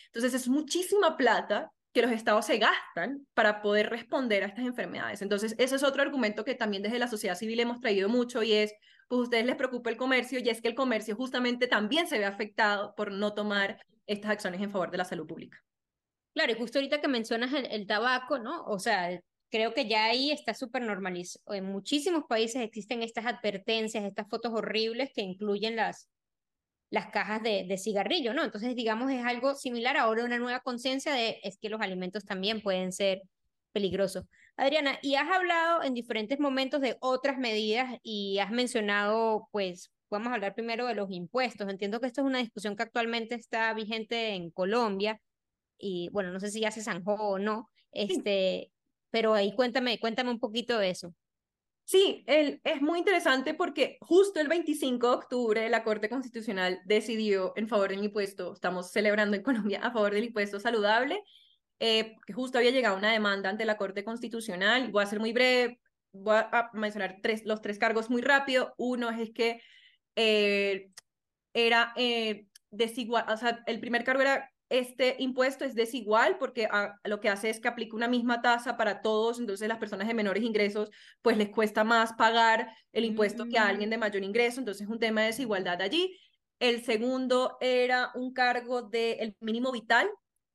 Entonces 0.06 0.34
es 0.34 0.48
muchísima 0.48 1.16
plata 1.16 1.70
que 1.96 2.02
los 2.02 2.12
estados 2.12 2.44
se 2.44 2.58
gastan 2.58 3.26
para 3.32 3.62
poder 3.62 3.88
responder 3.88 4.44
a 4.44 4.48
estas 4.48 4.66
enfermedades. 4.66 5.22
Entonces, 5.22 5.54
ese 5.56 5.76
es 5.76 5.82
otro 5.82 6.02
argumento 6.02 6.44
que 6.44 6.54
también 6.54 6.82
desde 6.82 6.98
la 6.98 7.08
sociedad 7.08 7.34
civil 7.34 7.58
hemos 7.58 7.80
traído 7.80 8.10
mucho 8.10 8.42
y 8.42 8.52
es, 8.52 8.74
pues 9.08 9.20
a 9.20 9.22
ustedes 9.22 9.46
les 9.46 9.56
preocupa 9.56 9.88
el 9.88 9.96
comercio 9.96 10.38
y 10.38 10.50
es 10.50 10.60
que 10.60 10.68
el 10.68 10.74
comercio 10.74 11.16
justamente 11.16 11.68
también 11.68 12.06
se 12.06 12.18
ve 12.18 12.26
afectado 12.26 12.94
por 12.96 13.12
no 13.12 13.32
tomar 13.32 13.80
estas 14.06 14.32
acciones 14.32 14.60
en 14.60 14.70
favor 14.70 14.90
de 14.90 14.98
la 14.98 15.06
salud 15.06 15.26
pública. 15.26 15.56
Claro, 16.34 16.52
y 16.52 16.56
justo 16.56 16.78
ahorita 16.78 17.00
que 17.00 17.08
mencionas 17.08 17.54
el, 17.54 17.64
el 17.64 17.86
tabaco, 17.86 18.38
¿no? 18.38 18.62
O 18.64 18.78
sea, 18.78 19.18
creo 19.50 19.72
que 19.72 19.88
ya 19.88 20.04
ahí 20.04 20.32
está 20.32 20.52
súper 20.52 20.82
normalizado. 20.82 21.54
En 21.54 21.64
muchísimos 21.64 22.24
países 22.28 22.60
existen 22.60 23.02
estas 23.02 23.24
advertencias, 23.24 24.04
estas 24.04 24.28
fotos 24.28 24.52
horribles 24.52 25.12
que 25.14 25.22
incluyen 25.22 25.76
las, 25.76 26.10
las 26.90 27.08
cajas 27.08 27.42
de, 27.42 27.64
de 27.68 27.78
cigarrillo, 27.78 28.32
¿no? 28.34 28.44
Entonces, 28.44 28.74
digamos, 28.76 29.10
es 29.10 29.24
algo 29.24 29.54
similar 29.54 29.96
ahora 29.96 30.24
una 30.24 30.38
nueva 30.38 30.60
conciencia 30.60 31.12
de 31.12 31.40
es 31.42 31.58
que 31.58 31.68
los 31.68 31.80
alimentos 31.80 32.24
también 32.24 32.62
pueden 32.62 32.92
ser 32.92 33.22
peligrosos. 33.72 34.24
Adriana, 34.56 34.98
y 35.02 35.16
has 35.16 35.28
hablado 35.30 35.82
en 35.82 35.92
diferentes 35.92 36.40
momentos 36.40 36.80
de 36.80 36.96
otras 37.00 37.38
medidas 37.38 37.98
y 38.02 38.38
has 38.38 38.50
mencionado, 38.50 39.48
pues, 39.52 39.92
vamos 40.08 40.28
a 40.28 40.34
hablar 40.34 40.54
primero 40.54 40.86
de 40.86 40.94
los 40.94 41.10
impuestos. 41.10 41.68
Entiendo 41.68 42.00
que 42.00 42.06
esto 42.06 42.22
es 42.22 42.26
una 42.26 42.38
discusión 42.38 42.76
que 42.76 42.84
actualmente 42.84 43.34
está 43.34 43.74
vigente 43.74 44.30
en 44.30 44.50
Colombia 44.50 45.20
y, 45.78 46.08
bueno, 46.10 46.30
no 46.32 46.40
sé 46.40 46.50
si 46.50 46.60
ya 46.60 46.70
se 46.70 46.82
zanjó 46.82 47.14
o 47.14 47.38
no, 47.38 47.70
este, 47.92 48.70
pero 49.10 49.34
ahí 49.34 49.54
cuéntame, 49.54 49.98
cuéntame 49.98 50.30
un 50.30 50.40
poquito 50.40 50.78
de 50.78 50.90
eso. 50.90 51.14
Sí, 51.86 52.24
el, 52.26 52.60
es 52.64 52.82
muy 52.82 52.98
interesante 52.98 53.54
porque 53.54 53.96
justo 54.00 54.40
el 54.40 54.48
25 54.48 55.08
de 55.08 55.14
octubre 55.14 55.68
la 55.68 55.84
Corte 55.84 56.08
Constitucional 56.08 56.80
decidió 56.84 57.52
en 57.54 57.68
favor 57.68 57.90
del 57.90 58.02
impuesto, 58.02 58.54
estamos 58.54 58.90
celebrando 58.90 59.36
en 59.36 59.44
Colombia 59.44 59.80
a 59.84 59.92
favor 59.92 60.12
del 60.12 60.24
impuesto 60.24 60.58
saludable, 60.58 61.22
eh, 61.78 62.16
que 62.26 62.32
justo 62.32 62.58
había 62.58 62.72
llegado 62.72 62.96
una 62.96 63.12
demanda 63.12 63.50
ante 63.50 63.64
la 63.64 63.76
Corte 63.76 64.02
Constitucional. 64.02 64.90
Voy 64.90 65.04
a 65.04 65.06
ser 65.06 65.20
muy 65.20 65.32
breve, 65.32 65.78
voy 66.10 66.38
a 66.38 66.70
mencionar 66.72 67.18
tres, 67.22 67.46
los 67.46 67.62
tres 67.62 67.78
cargos 67.78 68.10
muy 68.10 68.20
rápido. 68.20 68.74
Uno 68.78 69.10
es 69.10 69.30
que 69.30 69.60
eh, 70.16 70.90
era 71.54 71.92
eh, 71.94 72.48
desigual, 72.70 73.26
o 73.28 73.36
sea, 73.36 73.62
el 73.66 73.78
primer 73.78 74.02
cargo 74.02 74.22
era 74.22 74.50
este 74.68 75.16
impuesto 75.18 75.64
es 75.64 75.74
desigual 75.74 76.38
porque 76.38 76.68
ah, 76.70 76.98
lo 77.04 77.20
que 77.20 77.28
hace 77.28 77.50
es 77.50 77.60
que 77.60 77.68
aplica 77.68 77.96
una 77.96 78.08
misma 78.08 78.42
tasa 78.42 78.76
para 78.76 79.00
todos, 79.00 79.38
entonces 79.38 79.68
las 79.68 79.78
personas 79.78 80.08
de 80.08 80.14
menores 80.14 80.42
ingresos 80.42 80.90
pues 81.22 81.36
les 81.36 81.50
cuesta 81.50 81.84
más 81.84 82.14
pagar 82.14 82.68
el 82.92 83.04
impuesto 83.04 83.46
que 83.46 83.58
a 83.58 83.68
alguien 83.68 83.90
de 83.90 83.96
mm. 83.96 84.00
mayor 84.00 84.24
ingreso, 84.24 84.60
entonces 84.60 84.82
es 84.82 84.88
un 84.88 84.98
tema 84.98 85.20
de 85.22 85.28
desigualdad 85.28 85.80
allí. 85.80 86.18
El 86.58 86.84
segundo 86.84 87.58
era 87.60 88.10
un 88.14 88.32
cargo 88.32 88.82
del 88.82 89.36
mínimo 89.40 89.70
vital, 89.72 90.08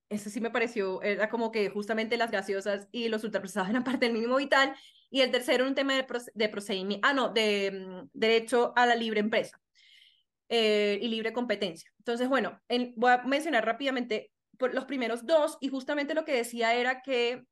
eso 0.10 0.30
sí 0.30 0.42
me 0.42 0.52
pareció, 0.52 1.02
era 1.02 1.30
como 1.30 1.52
que 1.52 1.70
justamente 1.70 2.18
las 2.18 2.32
gaseosas 2.32 2.90
y 2.92 3.08
los 3.08 3.24
ultraprocesados 3.24 3.70
eran 3.70 3.84
parte 3.86 4.08
del 4.08 4.14
mínimo 4.14 4.36
vital. 4.36 4.76
Y 5.10 5.22
el 5.22 5.32
tercero, 5.32 5.68
un 5.68 5.76
tema 5.76 5.94
de, 5.94 6.06
de 6.34 6.50
procedimiento, 6.50 7.08
ah, 7.08 7.14
no, 7.14 7.30
de 7.30 7.72
mm, 7.72 8.10
derecho 8.14 8.74
a 8.76 8.86
la 8.86 8.96
libre 8.96 9.20
empresa. 9.20 9.61
Eh, 10.54 11.00
y 11.02 11.08
libre 11.08 11.32
competencia. 11.32 11.90
Entonces, 12.00 12.28
bueno, 12.28 12.60
voy 12.98 13.12
a 13.12 13.24
mencionar 13.24 13.66
rápidamente 13.66 14.34
por 14.58 14.76
los 14.76 14.84
primeros 14.84 15.26
dos 15.26 15.58
y 15.62 15.70
justamente 15.70 16.14
lo 16.14 16.26
que 16.26 16.36
decía 16.36 16.76
era 16.76 17.02
que 17.02 17.46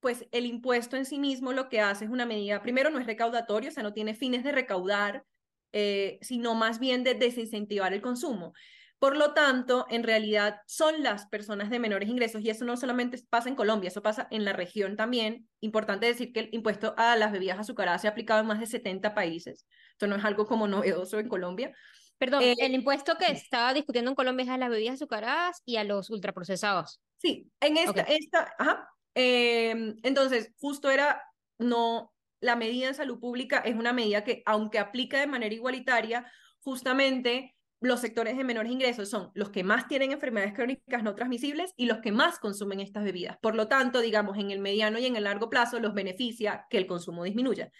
pues 0.00 0.26
el 0.32 0.46
impuesto 0.46 0.96
en 0.96 1.04
sí 1.04 1.18
mismo 1.18 1.52
lo 1.52 1.68
que 1.68 1.82
hace 1.82 2.06
es 2.06 2.10
una 2.10 2.24
medida, 2.24 2.62
primero 2.62 2.88
no 2.88 3.00
es 3.00 3.06
recaudatorio, 3.06 3.68
o 3.68 3.72
sea, 3.72 3.82
no 3.82 3.92
tiene 3.92 4.14
fines 4.14 4.44
de 4.44 4.52
recaudar, 4.52 5.26
eh, 5.72 6.18
sino 6.22 6.54
más 6.54 6.78
bien 6.78 7.04
de 7.04 7.12
desincentivar 7.12 7.92
el 7.92 8.00
consumo. 8.00 8.54
Por 8.98 9.18
lo 9.18 9.34
tanto, 9.34 9.84
en 9.90 10.02
realidad 10.02 10.56
son 10.66 11.02
las 11.02 11.26
personas 11.26 11.68
de 11.68 11.78
menores 11.78 12.08
ingresos 12.08 12.40
y 12.40 12.48
eso 12.48 12.64
no 12.64 12.78
solamente 12.78 13.20
pasa 13.28 13.50
en 13.50 13.56
Colombia, 13.56 13.88
eso 13.88 14.02
pasa 14.02 14.26
en 14.30 14.46
la 14.46 14.54
región 14.54 14.96
también. 14.96 15.46
Importante 15.60 16.06
decir 16.06 16.32
que 16.32 16.40
el 16.40 16.48
impuesto 16.52 16.94
a 16.96 17.14
las 17.16 17.30
bebidas 17.30 17.58
azucaradas 17.58 18.00
se 18.00 18.08
ha 18.08 18.12
aplicado 18.12 18.40
en 18.40 18.46
más 18.46 18.58
de 18.58 18.66
70 18.66 19.14
países. 19.14 19.66
Esto 19.92 20.06
no 20.06 20.16
es 20.16 20.24
algo 20.24 20.46
como 20.46 20.66
novedoso 20.66 21.18
en 21.18 21.28
Colombia. 21.28 21.72
Perdón, 22.18 22.42
eh, 22.42 22.56
el 22.58 22.74
impuesto 22.74 23.16
que 23.16 23.30
estaba 23.30 23.72
discutiendo 23.72 24.10
en 24.10 24.14
Colombia 24.16 24.44
es 24.44 24.50
a 24.50 24.58
las 24.58 24.70
bebidas 24.70 24.94
azucaradas 24.94 25.62
y 25.64 25.76
a 25.76 25.84
los 25.84 26.10
ultraprocesados. 26.10 27.00
Sí, 27.16 27.50
en 27.60 27.76
esta, 27.76 28.02
esta 28.02 28.54
ajá. 28.58 28.88
Em, 29.14 29.96
entonces, 30.02 30.52
justo 30.58 30.90
era, 30.90 31.22
no, 31.58 32.12
la 32.40 32.56
medida 32.56 32.88
en 32.88 32.94
salud 32.94 33.18
pública 33.18 33.58
es 33.58 33.74
una 33.74 33.92
medida 33.92 34.24
que, 34.24 34.42
aunque 34.46 34.78
aplica 34.78 35.18
de 35.18 35.26
manera 35.26 35.54
igualitaria, 35.54 36.30
justamente 36.60 37.56
los 37.80 38.00
sectores 38.00 38.36
de 38.36 38.44
menores 38.44 38.72
ingresos 38.72 39.08
son 39.08 39.30
los 39.34 39.50
que 39.50 39.62
más 39.62 39.86
tienen 39.86 40.10
enfermedades 40.10 40.54
crónicas 40.54 41.02
no 41.02 41.14
transmisibles 41.14 41.72
y 41.76 41.86
los 41.86 41.98
que 41.98 42.12
más 42.12 42.38
consumen 42.38 42.80
estas 42.80 43.04
bebidas. 43.04 43.38
Por 43.40 43.54
lo 43.54 43.68
tanto, 43.68 44.00
digamos, 44.00 44.36
en 44.38 44.50
el 44.50 44.58
mediano 44.58 44.98
y 44.98 45.06
en 45.06 45.16
el 45.16 45.24
largo 45.24 45.48
plazo 45.48 45.78
los 45.78 45.94
beneficia 45.94 46.66
que 46.70 46.78
el 46.78 46.86
consumo 46.86 47.24
disminuya. 47.24 47.70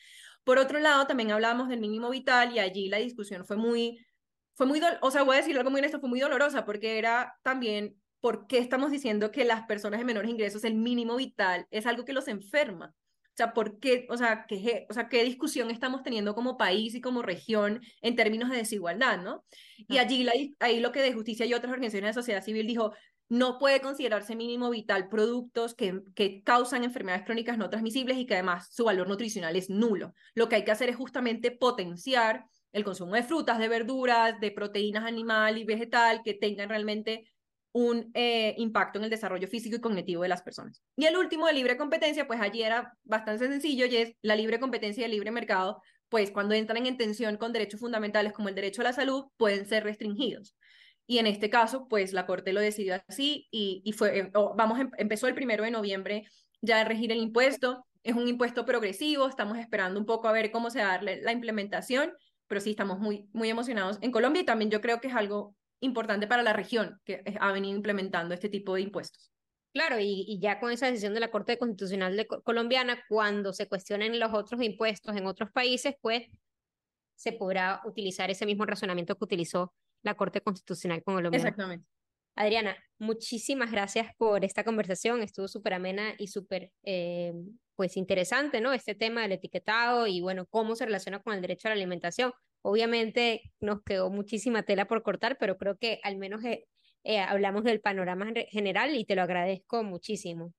Por 0.44 0.58
otro 0.58 0.78
lado, 0.78 1.06
también 1.06 1.32
hablamos 1.32 1.68
del 1.68 1.80
mínimo 1.80 2.10
vital 2.10 2.54
y 2.54 2.58
allí 2.58 2.88
la 2.88 2.98
discusión 2.98 3.44
fue 3.44 3.56
muy 3.56 4.04
fue 4.58 4.66
muy, 4.66 4.82
o 5.00 5.10
sea, 5.10 5.22
voy 5.22 5.36
a 5.36 5.38
decir 5.38 5.56
algo 5.56 5.70
muy 5.70 5.78
honesto, 5.78 6.00
fue 6.00 6.08
muy 6.08 6.20
dolorosa 6.20 6.64
porque 6.66 6.98
era 6.98 7.38
también 7.42 7.96
¿por 8.20 8.46
qué 8.46 8.58
estamos 8.58 8.90
diciendo 8.90 9.30
que 9.30 9.44
las 9.44 9.66
personas 9.66 10.00
de 10.00 10.04
menores 10.04 10.30
ingresos, 10.30 10.64
el 10.64 10.74
mínimo 10.74 11.16
vital, 11.16 11.66
es 11.70 11.86
algo 11.86 12.04
que 12.04 12.12
los 12.12 12.28
enferma? 12.28 12.92
O 12.96 13.36
sea, 13.38 13.54
¿por 13.54 13.78
qué, 13.78 14.06
o 14.10 14.16
sea, 14.16 14.46
qué, 14.48 14.86
o 14.90 14.92
sea, 14.92 15.08
qué 15.08 15.22
discusión 15.22 15.70
estamos 15.70 16.02
teniendo 16.02 16.34
como 16.34 16.56
país 16.56 16.96
y 16.96 17.00
como 17.00 17.22
región 17.22 17.80
en 18.02 18.16
términos 18.16 18.50
de 18.50 18.56
desigualdad, 18.56 19.22
¿no? 19.22 19.44
Y 19.88 19.98
allí 19.98 20.28
ahí 20.58 20.80
lo 20.80 20.90
que 20.90 21.02
de 21.02 21.12
justicia 21.12 21.46
y 21.46 21.54
otras 21.54 21.72
organizaciones 21.72 22.16
de 22.16 22.20
sociedad 22.20 22.42
civil 22.42 22.66
dijo, 22.66 22.92
no 23.28 23.58
puede 23.58 23.80
considerarse 23.80 24.34
mínimo 24.34 24.70
vital 24.70 25.08
productos 25.08 25.74
que, 25.74 26.00
que 26.16 26.42
causan 26.42 26.82
enfermedades 26.82 27.24
crónicas 27.24 27.58
no 27.58 27.70
transmisibles 27.70 28.16
y 28.16 28.26
que 28.26 28.34
además 28.34 28.68
su 28.72 28.84
valor 28.84 29.06
nutricional 29.06 29.54
es 29.54 29.70
nulo. 29.70 30.14
Lo 30.34 30.48
que 30.48 30.56
hay 30.56 30.64
que 30.64 30.72
hacer 30.72 30.88
es 30.88 30.96
justamente 30.96 31.52
potenciar 31.52 32.46
el 32.72 32.84
consumo 32.84 33.14
de 33.14 33.22
frutas, 33.22 33.58
de 33.58 33.68
verduras, 33.68 34.38
de 34.40 34.50
proteínas 34.50 35.04
animal 35.04 35.58
y 35.58 35.64
vegetal 35.64 36.22
que 36.24 36.34
tengan 36.34 36.68
realmente 36.68 37.30
un 37.72 38.10
eh, 38.14 38.54
impacto 38.58 38.98
en 38.98 39.04
el 39.04 39.10
desarrollo 39.10 39.46
físico 39.46 39.76
y 39.76 39.80
cognitivo 39.80 40.22
de 40.22 40.28
las 40.28 40.42
personas. 40.42 40.82
Y 40.96 41.06
el 41.06 41.16
último 41.16 41.46
de 41.46 41.52
libre 41.52 41.76
competencia, 41.76 42.26
pues 42.26 42.40
allí 42.40 42.62
era 42.62 42.92
bastante 43.04 43.46
sencillo 43.46 43.86
y 43.86 43.96
es 43.96 44.12
la 44.22 44.36
libre 44.36 44.58
competencia 44.58 45.02
y 45.02 45.04
el 45.04 45.10
libre 45.12 45.30
mercado, 45.30 45.80
pues 46.08 46.30
cuando 46.30 46.54
entran 46.54 46.86
en 46.86 46.96
tensión 46.96 47.36
con 47.36 47.52
derechos 47.52 47.80
fundamentales 47.80 48.32
como 48.32 48.48
el 48.48 48.54
derecho 48.54 48.80
a 48.80 48.84
la 48.84 48.92
salud, 48.92 49.26
pueden 49.36 49.66
ser 49.66 49.84
restringidos. 49.84 50.56
Y 51.06 51.18
en 51.18 51.26
este 51.26 51.50
caso, 51.50 51.88
pues 51.88 52.12
la 52.12 52.26
Corte 52.26 52.52
lo 52.52 52.60
decidió 52.60 53.00
así 53.08 53.48
y, 53.50 53.92
fue, 53.92 54.18
eh, 54.18 54.30
vamos, 54.56 54.78
em, 54.78 54.90
empezó 54.98 55.26
el 55.26 55.34
primero 55.34 55.64
de 55.64 55.70
noviembre 55.70 56.26
ya 56.60 56.80
a 56.80 56.84
regir 56.84 57.12
el 57.12 57.18
impuesto. 57.18 57.86
Es 58.02 58.14
un 58.14 58.28
impuesto 58.28 58.64
progresivo, 58.64 59.28
estamos 59.28 59.58
esperando 59.58 59.98
un 60.00 60.06
poco 60.06 60.28
a 60.28 60.32
ver 60.32 60.50
cómo 60.50 60.70
se 60.70 60.80
da 60.80 61.00
la 61.00 61.32
implementación, 61.32 62.12
pero 62.48 62.60
sí 62.60 62.70
estamos 62.70 62.98
muy, 62.98 63.28
muy 63.32 63.48
emocionados 63.50 63.98
en 64.00 64.10
Colombia 64.10 64.42
y 64.42 64.46
también 64.46 64.70
yo 64.70 64.80
creo 64.80 65.00
que 65.00 65.08
es 65.08 65.14
algo 65.14 65.54
importante 65.80 66.26
para 66.26 66.42
la 66.42 66.52
región 66.52 67.00
que 67.04 67.22
ha 67.38 67.52
venido 67.52 67.76
implementando 67.76 68.34
este 68.34 68.48
tipo 68.48 68.74
de 68.74 68.80
impuestos. 68.80 69.32
Claro, 69.72 70.00
y, 70.00 70.24
y, 70.26 70.40
ya 70.40 70.58
con 70.58 70.72
esa 70.72 70.86
decisión 70.86 71.14
de 71.14 71.20
la 71.20 71.30
Corte 71.30 71.58
Constitucional 71.58 72.16
de 72.16 72.26
colombiana, 72.26 72.98
cuando 73.08 73.52
se 73.52 73.68
cuestionen 73.68 74.18
los 74.18 74.32
otros 74.32 74.62
impuestos 74.62 75.14
en 75.14 75.26
otros 75.26 75.52
países, 75.52 75.94
pues 76.00 76.26
se 77.14 77.32
podrá 77.32 77.82
utilizar 77.84 78.30
ese 78.30 78.46
mismo 78.46 78.64
razonamiento 78.64 79.16
que 79.16 79.24
utilizó 79.24 79.74
la 80.02 80.14
Corte 80.14 80.40
Constitucional 80.40 81.02
Colombiana. 81.02 81.36
Exactamente. 81.36 81.86
Adriana, 82.38 82.76
muchísimas 83.00 83.72
gracias 83.72 84.14
por 84.16 84.44
esta 84.44 84.62
conversación. 84.62 85.22
Estuvo 85.22 85.48
súper 85.48 85.74
amena 85.74 86.14
y 86.18 86.28
súper 86.28 86.70
eh, 86.84 87.32
pues 87.74 87.96
interesante, 87.96 88.60
¿no? 88.60 88.72
Este 88.72 88.94
tema 88.94 89.22
del 89.22 89.32
etiquetado 89.32 90.06
y 90.06 90.20
bueno, 90.20 90.46
cómo 90.46 90.76
se 90.76 90.84
relaciona 90.84 91.20
con 91.20 91.34
el 91.34 91.40
derecho 91.40 91.66
a 91.66 91.70
la 91.70 91.74
alimentación. 91.74 92.32
Obviamente 92.62 93.42
nos 93.58 93.82
quedó 93.82 94.08
muchísima 94.10 94.62
tela 94.62 94.86
por 94.86 95.02
cortar, 95.02 95.36
pero 95.40 95.58
creo 95.58 95.78
que 95.78 95.98
al 96.04 96.16
menos 96.16 96.44
eh, 96.44 96.64
eh, 97.02 97.18
hablamos 97.18 97.64
del 97.64 97.80
panorama 97.80 98.32
general 98.50 98.94
y 98.94 99.04
te 99.04 99.16
lo 99.16 99.22
agradezco 99.22 99.82
muchísimo. 99.82 100.54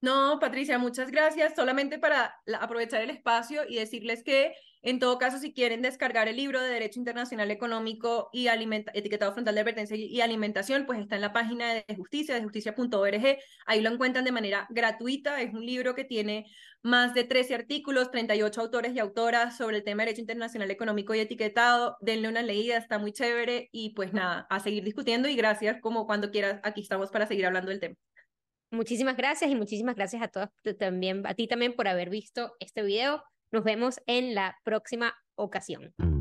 No, 0.00 0.38
Patricia, 0.38 0.78
muchas 0.78 1.10
gracias. 1.10 1.56
Solamente 1.56 1.98
para 1.98 2.32
aprovechar 2.60 3.02
el 3.02 3.10
espacio 3.10 3.62
y 3.68 3.74
decirles 3.74 4.22
que 4.22 4.52
en 4.82 5.00
todo 5.00 5.18
caso, 5.18 5.38
si 5.38 5.52
quieren 5.52 5.82
descargar 5.82 6.28
el 6.28 6.36
libro 6.36 6.60
de 6.60 6.68
Derecho 6.70 7.00
Internacional 7.00 7.50
Económico 7.50 8.30
y 8.32 8.46
Etiquetado 8.46 9.32
Frontal 9.32 9.54
de 9.54 9.60
Advertencia 9.62 9.96
y 9.96 10.20
Alimentación, 10.20 10.86
pues 10.86 11.00
está 11.00 11.16
en 11.16 11.22
la 11.22 11.32
página 11.32 11.74
de 11.74 11.84
justicia, 11.96 12.34
de 12.34 12.42
justicia.org. 12.42 13.38
Ahí 13.66 13.80
lo 13.80 13.90
encuentran 13.90 14.24
de 14.24 14.32
manera 14.32 14.66
gratuita. 14.70 15.40
Es 15.42 15.52
un 15.52 15.66
libro 15.66 15.96
que 15.96 16.04
tiene 16.04 16.46
más 16.82 17.12
de 17.12 17.24
13 17.24 17.56
artículos, 17.56 18.12
38 18.12 18.60
autores 18.60 18.94
y 18.94 19.00
autoras 19.00 19.56
sobre 19.56 19.78
el 19.78 19.84
tema 19.84 20.02
de 20.02 20.06
Derecho 20.06 20.20
Internacional 20.20 20.70
Económico 20.70 21.12
y 21.14 21.20
Etiquetado. 21.20 21.96
Denle 22.00 22.28
una 22.28 22.42
leída, 22.42 22.76
está 22.76 22.98
muy 22.98 23.12
chévere 23.12 23.68
y 23.72 23.94
pues 23.94 24.12
nada, 24.12 24.46
a 24.48 24.60
seguir 24.60 24.84
discutiendo 24.84 25.28
y 25.28 25.34
gracias 25.34 25.80
como 25.80 26.06
cuando 26.06 26.30
quieras, 26.30 26.60
aquí 26.62 26.82
estamos 26.82 27.10
para 27.10 27.26
seguir 27.26 27.46
hablando 27.46 27.70
del 27.70 27.80
tema. 27.80 27.96
Muchísimas 28.70 29.16
gracias 29.16 29.50
y 29.50 29.56
muchísimas 29.56 29.96
gracias 29.96 30.22
a 30.22 30.28
todos 30.28 30.50
también, 30.78 31.26
a 31.26 31.34
ti 31.34 31.48
también 31.48 31.74
por 31.74 31.88
haber 31.88 32.10
visto 32.10 32.54
este 32.60 32.82
video. 32.82 33.24
Nos 33.50 33.64
vemos 33.64 34.00
en 34.06 34.34
la 34.34 34.56
próxima 34.64 35.14
ocasión. 35.36 35.94
Mm. 35.98 36.18